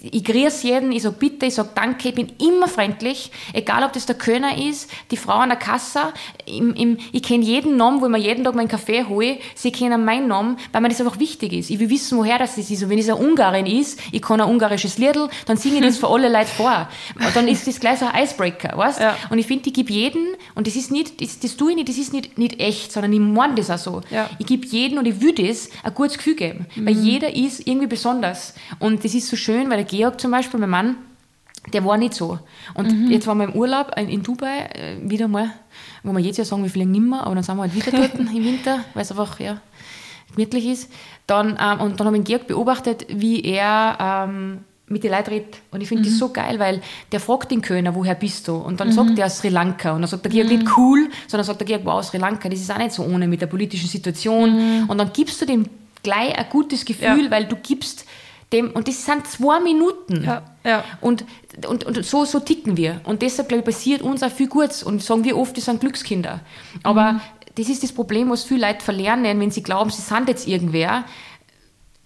[0.00, 3.92] ich grüße jeden, ich sage bitte, ich sage danke, ich bin immer freundlich, egal ob
[3.92, 6.12] das der Kölner ist, die Frau an der Kasse,
[6.46, 9.72] im, im, ich kenne jeden Namen, wo ich mir jeden Tag meinen Kaffee hole, sie
[9.72, 11.70] kennen meinen Namen, weil mir das einfach wichtig ist.
[11.70, 12.82] Ich will wissen, woher das ist.
[12.82, 15.98] Und wenn es eine Ungarin ist, ich kann ein ungarisches Liedl, dann singe ich das
[15.98, 16.88] für alle Leute vor.
[17.14, 19.00] Und dann ist das gleich so ein Icebreaker, weißt?
[19.00, 19.16] Ja.
[19.30, 21.88] Und ich finde, ich gebe jeden, und das ist nicht, das, das tue ich nicht,
[21.88, 24.00] das ist nicht, nicht echt, sondern ich meine das auch so.
[24.10, 24.30] Ja.
[24.38, 26.86] Ich gebe jeden und ich will das ein gutes Gefühl geben, mhm.
[26.86, 28.54] weil jeder ist irgendwie besonders.
[28.78, 30.96] Und das ist so schön, weil der Georg zum Beispiel, mein Mann,
[31.72, 32.38] der war nicht so.
[32.74, 33.10] Und mhm.
[33.10, 35.50] jetzt waren wir im Urlaub in Dubai, äh, wieder mal,
[36.02, 38.14] wo wir jetzt ja sagen, wir fliegen nimmer, aber dann sind wir halt wieder dort
[38.18, 39.60] im Winter, weil es einfach, ja,
[40.34, 40.92] gemütlich ist.
[41.26, 45.56] Dann, ähm, und dann habe ich Georg beobachtet, wie er ähm, mit den Leuten redet.
[45.72, 46.06] Und ich finde mhm.
[46.06, 48.56] das so geil, weil der fragt den Kölner, woher bist du?
[48.56, 48.92] Und dann mhm.
[48.92, 49.92] sagt er Sri Lanka.
[49.92, 50.58] Und dann sagt der Georg mhm.
[50.58, 53.26] nicht cool, sondern sagt der Georg, wow, Sri Lanka, das ist auch nicht so ohne
[53.26, 54.82] mit der politischen Situation.
[54.82, 54.90] Mhm.
[54.90, 55.66] Und dann gibst du dem
[56.02, 57.30] gleich ein gutes Gefühl, ja.
[57.30, 58.06] weil du gibst
[58.52, 60.22] dem, und das sind zwei Minuten.
[60.24, 60.84] Ja, ja.
[61.00, 61.24] Und,
[61.68, 63.00] und, und so, so ticken wir.
[63.04, 64.82] Und deshalb, glaube ich, passiert uns auch viel Gutes.
[64.82, 66.40] Und sagen wir oft, wir sind Glückskinder.
[66.82, 67.20] Aber mhm.
[67.56, 71.04] das ist das Problem, was viele Leute verlernen, wenn sie glauben, sie sind jetzt irgendwer.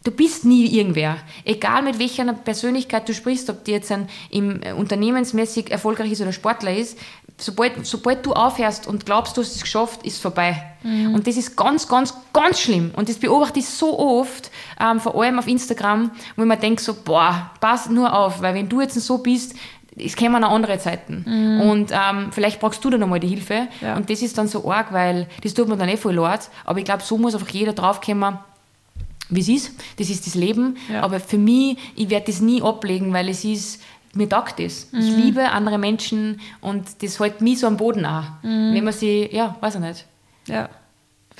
[0.03, 1.18] Du bist nie irgendwer.
[1.45, 6.22] Egal mit welcher Persönlichkeit du sprichst, ob die jetzt ein, im, äh, unternehmensmäßig erfolgreich ist
[6.22, 6.97] oder Sportler ist,
[7.43, 10.62] sobald, sobald du aufhörst und glaubst, du hast es geschafft, ist es vorbei.
[10.82, 11.14] Mhm.
[11.14, 12.93] Und das ist ganz, ganz, ganz schlimm.
[12.97, 16.82] Und das beobachte ich so oft, ähm, vor allem auf Instagram, wo ich mir denke
[16.82, 19.55] so, boah, pass nur auf, weil wenn du jetzt so bist,
[19.97, 21.24] es kommen auch andere Zeiten.
[21.26, 21.61] Mhm.
[21.68, 23.68] Und ähm, vielleicht brauchst du dann nochmal die Hilfe.
[23.80, 23.97] Ja.
[23.97, 26.49] Und das ist dann so arg, weil das tut mir dann eh voll leid.
[26.64, 28.38] Aber ich glaube, so muss einfach jeder draufkommen,
[29.28, 29.72] wie es ist.
[29.99, 30.76] Das ist das Leben.
[30.91, 31.03] Ja.
[31.03, 33.82] Aber für mich, ich werde das nie ablegen, weil es ist
[34.14, 34.88] mir taugt das.
[34.92, 35.00] Mhm.
[35.00, 38.24] Ich liebe andere Menschen und das hält mich so am Boden auch.
[38.42, 38.74] Mhm.
[38.74, 40.06] Wenn man sie, ja, weiß ich nicht.
[40.46, 40.68] Ja.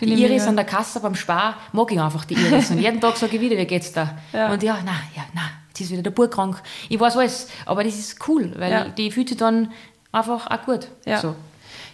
[0.01, 2.71] Die Iris an der Kasse beim Spar mag ich einfach die Iris.
[2.71, 4.19] Und jeden Tag sage ich wieder, wie geht's da?
[4.33, 4.51] Ja.
[4.51, 6.63] Und ja, na, ja, na, jetzt ist wieder der Bub krank.
[6.89, 8.89] Ich weiß alles, aber das ist cool, weil ja.
[8.89, 9.73] die fühlt sich dann
[10.13, 10.89] einfach auch gut.
[11.05, 11.19] Ja.
[11.19, 11.37] So.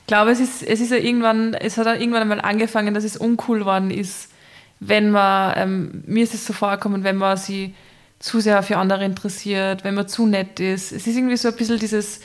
[0.03, 3.03] Ich glaube, es ist, es ist ja irgendwann, es hat auch irgendwann einmal angefangen, dass
[3.03, 4.31] es uncool geworden ist,
[4.79, 7.75] wenn man, ähm, mir ist es so vorgekommen, wenn man sie
[8.19, 10.93] zu sehr für andere interessiert, wenn man zu nett ist.
[10.93, 12.21] Es ist irgendwie so ein bisschen dieses,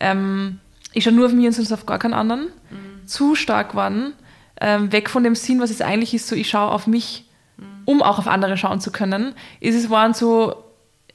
[0.00, 0.58] ähm,
[0.92, 3.06] ich schaue nur auf mich und sonst auf gar keinen anderen, mhm.
[3.06, 4.14] zu stark geworden,
[4.60, 7.26] ähm, weg von dem Sinn, was es eigentlich ist, so ich schaue auf mich,
[7.56, 7.64] mhm.
[7.84, 10.64] um auch auf andere schauen zu können, ist es waren so,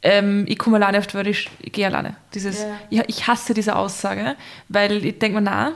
[0.01, 2.15] ähm, ich komme alleine auf die Welt, ich, gehe alleine.
[2.33, 2.77] Dieses, yeah.
[2.89, 4.35] ich, ich, hasse diese Aussage,
[4.67, 5.71] weil ich denke mir, na,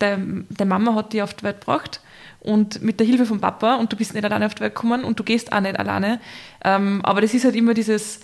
[0.00, 2.00] du, deine Mama hat die auf die Welt gebracht
[2.40, 5.04] und mit der Hilfe von Papa und du bist nicht alleine auf die Welt gekommen
[5.04, 6.20] und du gehst auch nicht alleine.
[6.64, 8.20] Ähm, aber das ist halt immer dieses,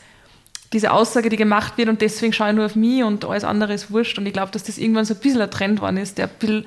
[0.73, 3.75] diese Aussage, die gemacht wird und deswegen schaue ich nur auf mich und alles andere
[3.75, 4.19] ist wurscht.
[4.19, 6.33] Und ich glaube, dass das irgendwann so ein bisschen ein Trend geworden ist, der ein
[6.39, 6.67] bisschen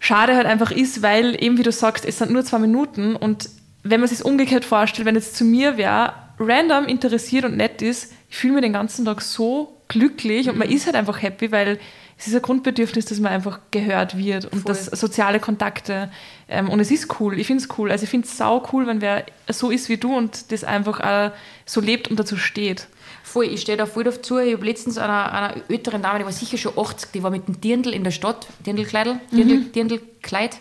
[0.00, 3.50] schade halt einfach ist, weil eben, wie du sagst, es sind nur zwei Minuten und
[3.82, 8.12] wenn man sich umgekehrt vorstellt, wenn jetzt zu mir wer random interessiert und nett ist,
[8.28, 10.74] ich fühle mich den ganzen Tag so glücklich und man mhm.
[10.74, 11.78] ist halt einfach happy, weil
[12.18, 14.74] es ist ein Grundbedürfnis, dass man einfach gehört wird und Voll.
[14.74, 16.10] das soziale Kontakte.
[16.48, 17.92] Ähm, und es ist cool, ich finde es cool.
[17.92, 20.98] Also ich finde es sau cool, wenn wer so ist wie du und das einfach
[20.98, 21.30] auch
[21.64, 22.88] so lebt und dazu steht.
[23.22, 24.38] Voll, ich stehe da voll dazu.
[24.38, 27.46] Ich habe letztens einer, einer älteren Dame, die war sicher schon 80, die war mit
[27.46, 29.72] dem Dirndl in der Stadt, Dirndlkleidl, Dirndl, mhm.
[29.72, 30.58] Dirndlkleid.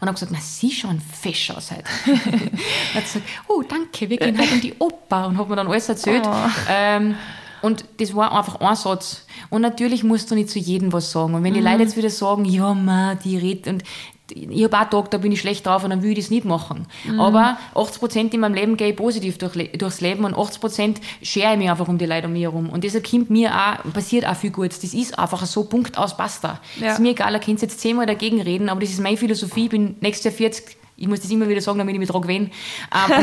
[0.00, 1.84] Und habe gesagt, na, sie schauen fesch aus heute.
[2.94, 5.26] hat gesagt, oh, danke, wir gehen heute in die Oper.
[5.26, 6.22] Und hat mir dann alles erzählt.
[6.24, 6.34] Oh.
[6.70, 7.16] Ähm,
[7.62, 9.26] und das war einfach ein Satz.
[9.50, 11.34] Und natürlich musst du nicht zu jedem was sagen.
[11.34, 11.66] Und wenn die mhm.
[11.66, 13.84] Leute jetzt wieder sagen, ja, ma, die redet, und
[14.30, 16.44] ich habe auch Tag, da bin ich schlecht drauf und dann will ich das nicht
[16.44, 16.86] machen.
[17.04, 17.20] Mhm.
[17.20, 21.00] Aber 80 Prozent in meinem Leben gehe ich positiv durch, durchs Leben und 80 Prozent
[21.22, 22.68] schere ich mich einfach um die Leute um mich herum.
[22.68, 24.80] Und deshalb kommt mir auch, passiert auch viel Gutes.
[24.80, 26.60] Das ist einfach so, Punkt aus, basta.
[26.80, 26.92] Ja.
[26.92, 29.64] Ist mir egal, ihr könnt jetzt zehnmal dagegen reden, aber das ist meine Philosophie.
[29.64, 32.22] Ich bin nächstes Jahr 40, ich muss das immer wieder sagen, damit ich mich dran
[32.22, 32.50] und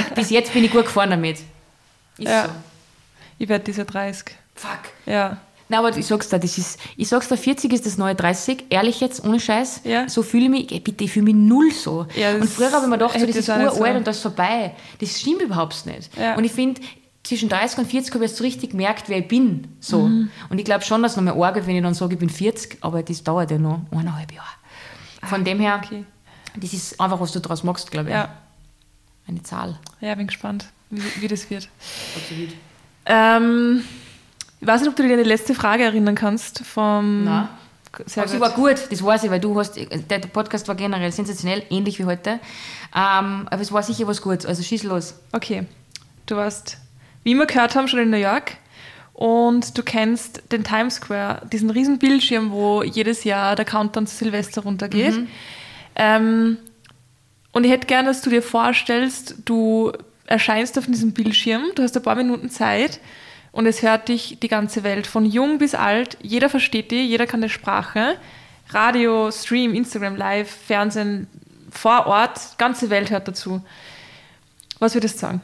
[0.15, 1.39] bis jetzt bin ich gut gefahren damit.
[2.17, 2.45] Ist ja.
[2.45, 2.49] so.
[3.37, 4.35] Ich werde diese 30.
[4.55, 4.79] Fuck.
[5.05, 5.37] Ja.
[5.67, 8.65] Nein, aber ich sag's dir, das ist, ich sag's dir, 40 ist das neue 30.
[8.69, 9.81] Ehrlich jetzt, ohne Scheiß.
[9.83, 10.07] Ja.
[10.07, 12.05] So fühle ich mich, bitte, ich fühle mich null so.
[12.15, 13.83] Ja, und früher habe ich mir gedacht, so, das ist uralt so.
[13.83, 14.75] und das ist vorbei.
[14.99, 16.15] Das stimmt überhaupt nicht.
[16.17, 16.35] Ja.
[16.35, 16.81] Und ich finde,
[17.23, 19.75] zwischen 30 und 40 habe ich jetzt so richtig gemerkt, wer ich bin.
[19.79, 20.03] So.
[20.07, 20.29] Mhm.
[20.49, 22.29] Und ich glaube schon, dass es noch mal arg wenn ich dann sage, ich bin
[22.29, 24.47] 40, aber das dauert ja noch eineinhalb Jahre.
[25.23, 26.05] Von ah, dem her, okay.
[26.55, 28.15] das ist einfach, was du daraus machst, glaube ich.
[28.15, 28.29] Ja.
[29.27, 29.79] Eine Zahl.
[30.01, 31.67] Ja, bin gespannt, wie, wie das wird.
[32.15, 32.49] Absolut.
[33.05, 33.83] Ähm,
[34.59, 37.23] ich weiß nicht, ob du dich an die letzte Frage erinnern kannst vom.
[37.25, 37.49] Nein.
[38.07, 41.13] Sehr Aber sie war gut, das weiß ich, weil du hast, der Podcast war generell
[41.13, 42.41] sensationell, ähnlich wie heute.
[42.93, 45.15] Ähm, aber es war sicher was Gutes, also schieß los.
[45.31, 45.65] Okay.
[46.25, 46.77] Du warst,
[47.23, 48.57] wie wir gehört haben, schon in New York
[49.13, 54.15] und du kennst den Times Square, diesen riesen Bildschirm, wo jedes Jahr der Countdown zu
[54.15, 55.15] Silvester runtergeht.
[55.15, 55.27] Mhm.
[55.95, 56.57] Ähm,
[57.53, 59.93] und ich hätte gerne, dass du dir vorstellst, du
[60.25, 62.99] erscheinst auf diesem Bildschirm, du hast ein paar Minuten Zeit
[63.51, 66.17] und es hört dich die ganze Welt, von jung bis alt.
[66.21, 68.17] Jeder versteht dich, jeder kann die Sprache.
[68.69, 71.27] Radio, Stream, Instagram, Live, Fernsehen,
[71.69, 73.61] vor Ort, ganze Welt hört dazu.
[74.79, 75.41] Was würdest du sagen?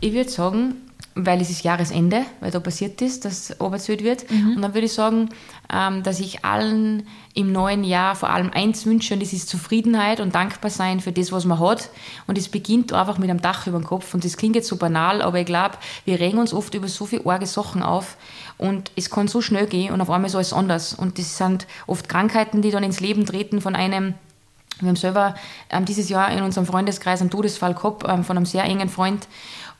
[0.00, 0.87] Ich würde sagen,
[1.20, 4.30] weil es ist Jahresende, weil da passiert ist, dass arbeitswert wird.
[4.30, 4.56] Mhm.
[4.56, 5.30] Und dann würde ich sagen,
[5.72, 10.20] ähm, dass ich allen im neuen Jahr vor allem eins wünsche, und das ist Zufriedenheit
[10.20, 11.90] und dankbar sein für das, was man hat.
[12.28, 14.14] Und es beginnt einfach mit einem Dach über dem Kopf.
[14.14, 17.04] Und das klingt jetzt so banal, aber ich glaube, wir regen uns oft über so
[17.04, 18.16] viele arge Sachen auf.
[18.56, 20.94] Und es kann so schnell gehen und auf einmal ist alles anders.
[20.94, 24.14] Und das sind oft Krankheiten, die dann ins Leben treten von einem,
[24.80, 25.34] wir haben selber
[25.70, 29.26] ähm, dieses Jahr in unserem Freundeskreis einen Todesfall gehabt ähm, von einem sehr engen Freund.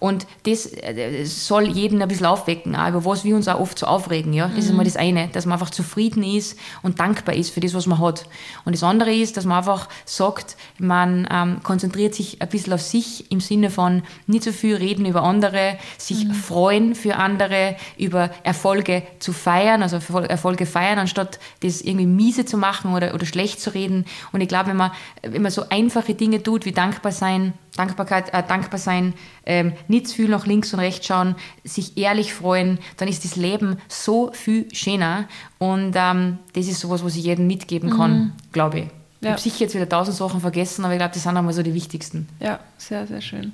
[0.01, 3.79] Und das äh, soll jeden ein bisschen aufwecken, auch über was wir uns auch oft
[3.79, 4.33] so aufregen.
[4.33, 4.47] Ja?
[4.47, 4.71] Das mhm.
[4.71, 7.87] ist mal das eine, dass man einfach zufrieden ist und dankbar ist für das, was
[7.87, 8.25] man hat.
[8.65, 12.81] Und das andere ist, dass man einfach sagt, man ähm, konzentriert sich ein bisschen auf
[12.81, 16.33] sich im Sinne von nicht so viel reden über andere, sich mhm.
[16.33, 22.57] freuen für andere, über Erfolge zu feiern, also Erfolge feiern, anstatt das irgendwie miese zu
[22.57, 24.05] machen oder, oder schlecht zu reden.
[24.31, 28.33] Und ich glaube, wenn man, wenn man so einfache Dinge tut, wie dankbar sein, Dankbarkeit,
[28.33, 29.15] äh, dankbar sein,
[29.45, 33.37] ähm, nicht zu viel nach links und rechts schauen, sich ehrlich freuen, dann ist das
[33.37, 35.29] Leben so viel schöner.
[35.59, 38.33] Und ähm, das ist sowas, was ich jedem mitgeben kann, mhm.
[38.53, 38.85] glaube ich.
[38.85, 38.91] Ja.
[39.21, 41.63] Ich habe sicher jetzt wieder tausend Sachen vergessen, aber ich glaube, das sind einmal so
[41.63, 42.29] die wichtigsten.
[42.41, 43.53] Ja, sehr, sehr schön.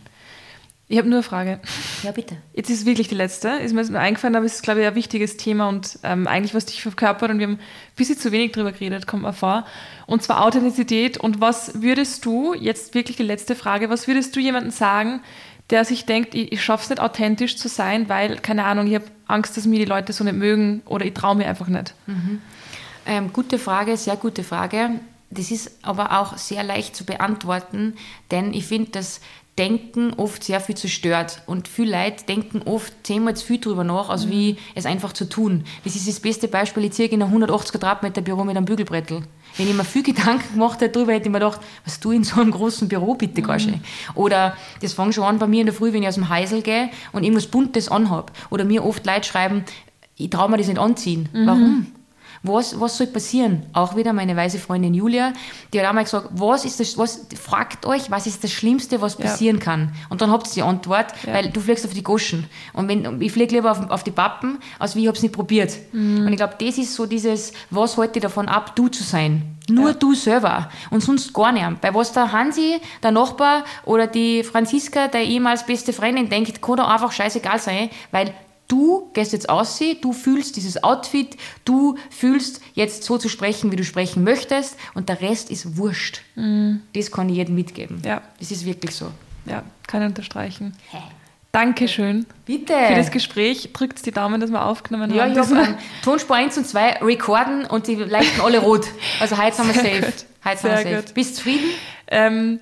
[0.86, 1.60] Ich habe nur eine Frage.
[2.02, 2.36] Ja, bitte.
[2.52, 3.48] Jetzt ist wirklich die letzte.
[3.48, 6.26] Ist mir jetzt nur eingefallen, aber es ist, glaube ich, ein wichtiges Thema und ähm,
[6.26, 9.32] eigentlich, was dich verkörpert und wir haben ein bisschen zu wenig drüber geredet, kommt mir
[9.32, 9.66] vor.
[10.06, 11.16] Und zwar Authentizität.
[11.16, 15.20] Und was würdest du, jetzt wirklich die letzte Frage, was würdest du jemandem sagen,
[15.70, 18.94] der sich denkt, ich, ich schaffe es nicht authentisch zu sein, weil, keine Ahnung, ich
[18.94, 21.94] habe Angst, dass mir die Leute so nicht mögen oder ich traue mir einfach nicht?
[22.06, 22.42] Mhm.
[23.06, 24.90] Ähm, gute Frage, sehr gute Frage.
[25.30, 27.94] Das ist aber auch sehr leicht zu beantworten,
[28.30, 29.20] denn ich finde, dass
[29.56, 31.42] Denken oft sehr viel zerstört.
[31.46, 34.30] Und viele Leute denken oft zehnmal zu viel drüber nach, als mhm.
[34.30, 35.64] wie es einfach zu tun.
[35.84, 36.84] Das ist das beste Beispiel.
[36.84, 39.22] Ich ziehe in ein 180 Quadratmeter Büro mit einem Bügelbrettel.
[39.56, 42.24] Wenn ich mir viel Gedanken gemacht hätte darüber, hätte ich mir gedacht, was du in
[42.24, 43.46] so einem großen Büro bitte mhm.
[43.46, 43.80] Gasche?
[44.14, 46.62] Oder das fängt schon an bei mir in der Früh, wenn ich aus dem Heisel
[46.62, 48.32] gehe und irgendwas Buntes anhabe.
[48.50, 49.64] Oder mir oft Leute schreiben,
[50.16, 51.28] ich traue mir das nicht anziehen.
[51.32, 51.46] Mhm.
[51.46, 51.86] Warum?
[52.44, 53.64] Was, was soll passieren?
[53.72, 55.32] Auch wieder meine weise Freundin Julia,
[55.72, 59.16] die hat einmal gesagt, was ist das, was, fragt euch, was ist das Schlimmste, was
[59.16, 59.62] passieren ja.
[59.64, 59.92] kann?
[60.10, 61.32] Und dann habt ihr die Antwort, ja.
[61.32, 62.46] weil du fliegst auf die Goschen.
[62.74, 65.34] Und wenn, ich fliege lieber auf, auf die Pappen, als wie ich habe es nicht
[65.34, 65.72] probiert.
[65.92, 66.26] Mhm.
[66.26, 69.54] Und ich glaube, das ist so dieses, was hält dich davon ab, du zu sein?
[69.70, 69.94] Nur ja.
[69.94, 71.80] du selber und sonst gar nicht.
[71.80, 76.76] Bei was der Hansi, der Nachbar oder die Franziska, der ehemals beste Freundin denkt, kann
[76.76, 78.34] da einfach scheißegal sein, weil
[78.68, 83.76] Du gehst jetzt aus, du fühlst dieses Outfit, du fühlst jetzt so zu sprechen, wie
[83.76, 86.22] du sprechen möchtest und der Rest ist wurscht.
[86.34, 86.82] Mhm.
[86.94, 88.00] Das kann ich jedem mitgeben.
[88.04, 88.22] Ja.
[88.38, 89.10] Das ist wirklich so.
[89.46, 90.74] Ja, kann ich unterstreichen.
[90.90, 90.98] Hä?
[91.52, 92.26] Dankeschön.
[92.46, 92.74] Bitte.
[92.88, 93.70] Für das Gespräch.
[93.72, 95.34] Drückt die Daumen, dass wir aufgenommen ja, haben.
[95.34, 98.88] Ja, ich habe Tonspur 1 und 2 recorden und die leuchten alle rot.
[99.20, 100.12] Also heute sind wir safe.
[100.44, 100.96] Heute sind wir safe.
[100.96, 101.14] Gut.
[101.14, 101.70] Bist du zufrieden?
[102.08, 102.58] Ähm,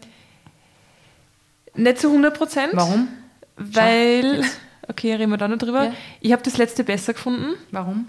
[1.74, 2.72] nicht zu 100 Prozent.
[2.74, 3.08] Warum?
[3.56, 4.44] Weil...
[4.88, 5.84] Okay, reden wir da noch drüber.
[5.84, 5.94] Ja.
[6.20, 7.54] Ich habe das letzte besser gefunden.
[7.70, 8.08] Warum?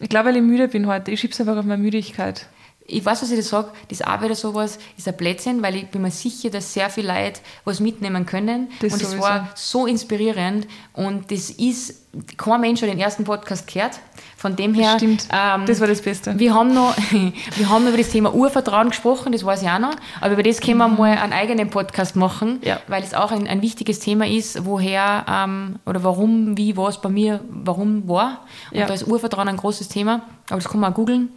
[0.00, 1.10] Ich glaube, weil ich müde bin heute.
[1.10, 2.46] Ich schieb's einfach auf meine Müdigkeit.
[2.88, 6.02] Ich weiß, was ich das sage, das wieder sowas, ist ein Blödsinn, weil ich bin
[6.02, 8.68] mir sicher, dass sehr viele Leute was mitnehmen können.
[8.80, 9.24] Das und das sowieso.
[9.24, 12.02] war so inspirierend und das ist,
[12.36, 13.98] kein Mensch hat den ersten Podcast gehört.
[14.38, 15.26] Von dem her, Stimmt.
[15.32, 16.38] ähm, das war das Beste.
[16.38, 16.94] wir haben noch,
[17.56, 20.60] wir haben über das Thema Urvertrauen gesprochen, das weiß ich auch noch, aber über das
[20.60, 22.60] können wir mal einen eigenen Podcast machen, Mhm.
[22.62, 22.80] Ja.
[22.86, 27.08] weil es auch ein, ein wichtiges Thema ist, woher ähm, oder warum, wie, was bei
[27.08, 28.42] mir, warum war.
[28.70, 28.86] Und Ja.
[28.86, 31.30] da ist Urvertrauen ein großes Thema, aber das kann man auch googeln.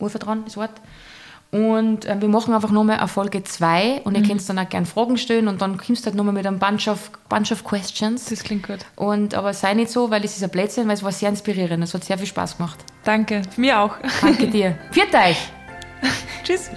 [0.00, 0.72] Urvertrauen, das Wort.
[1.52, 4.86] Und äh, wir machen einfach nochmal eine Folge 2 und ihr könnt dann auch gerne
[4.86, 8.26] Fragen stellen und dann kommst du halt nochmal mit einem Bunch of, bunch of Questions.
[8.26, 8.78] Das klingt gut.
[8.94, 11.82] Und, aber sei nicht so, weil es ist ein Blödsinn, weil es war sehr inspirierend.
[11.82, 12.78] Es hat sehr viel Spaß gemacht.
[13.02, 13.42] Danke.
[13.56, 13.96] Mir auch.
[14.20, 14.78] Danke dir.
[14.92, 15.50] Viert euch!
[16.44, 16.70] Tschüss.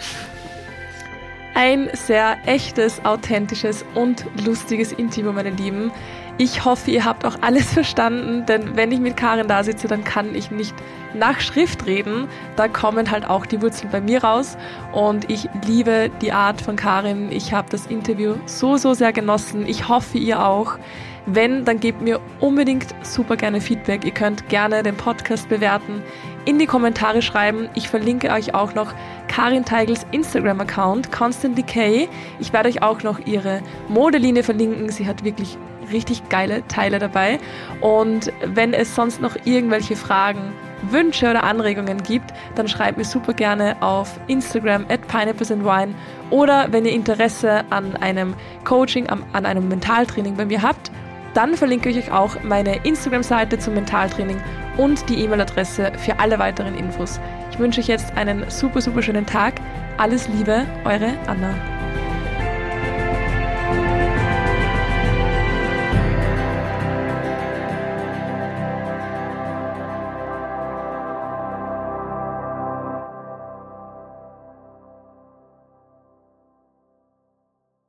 [1.53, 5.91] Ein sehr echtes, authentisches und lustiges Interview, meine Lieben.
[6.39, 10.03] Ich hoffe, ihr habt auch alles verstanden, denn wenn ich mit Karin da sitze, dann
[10.03, 10.73] kann ich nicht
[11.13, 12.27] nach Schrift reden.
[12.55, 14.57] Da kommen halt auch die Wurzeln bei mir raus.
[14.91, 17.31] Und ich liebe die Art von Karin.
[17.31, 19.67] Ich habe das Interview so, so sehr genossen.
[19.67, 20.77] Ich hoffe, ihr auch.
[21.25, 24.03] Wenn, dann gebt mir unbedingt super gerne Feedback.
[24.03, 26.03] Ihr könnt gerne den Podcast bewerten,
[26.43, 27.69] in die Kommentare schreiben.
[27.75, 28.93] Ich verlinke euch auch noch
[29.29, 32.09] Karin Teigels Instagram-Account, Constant Decay.
[32.39, 34.89] Ich werde euch auch noch ihre Modelinie verlinken.
[34.89, 35.57] Sie hat wirklich
[35.91, 37.39] richtig geile Teile dabei.
[37.81, 40.53] Und wenn es sonst noch irgendwelche Fragen,
[40.89, 45.93] Wünsche oder Anregungen gibt, dann schreibt mir super gerne auf Instagram at pineapplesandwine
[46.29, 48.33] oder wenn ihr Interesse an einem
[48.65, 50.91] Coaching, an einem Mentaltraining bei mir habt,
[51.33, 54.39] dann verlinke ich euch auch meine Instagram-Seite zum Mentaltraining
[54.77, 57.19] und die E-Mail-Adresse für alle weiteren Infos.
[57.51, 59.55] Ich wünsche euch jetzt einen super, super schönen Tag.
[59.97, 61.82] Alles Liebe, eure Anna.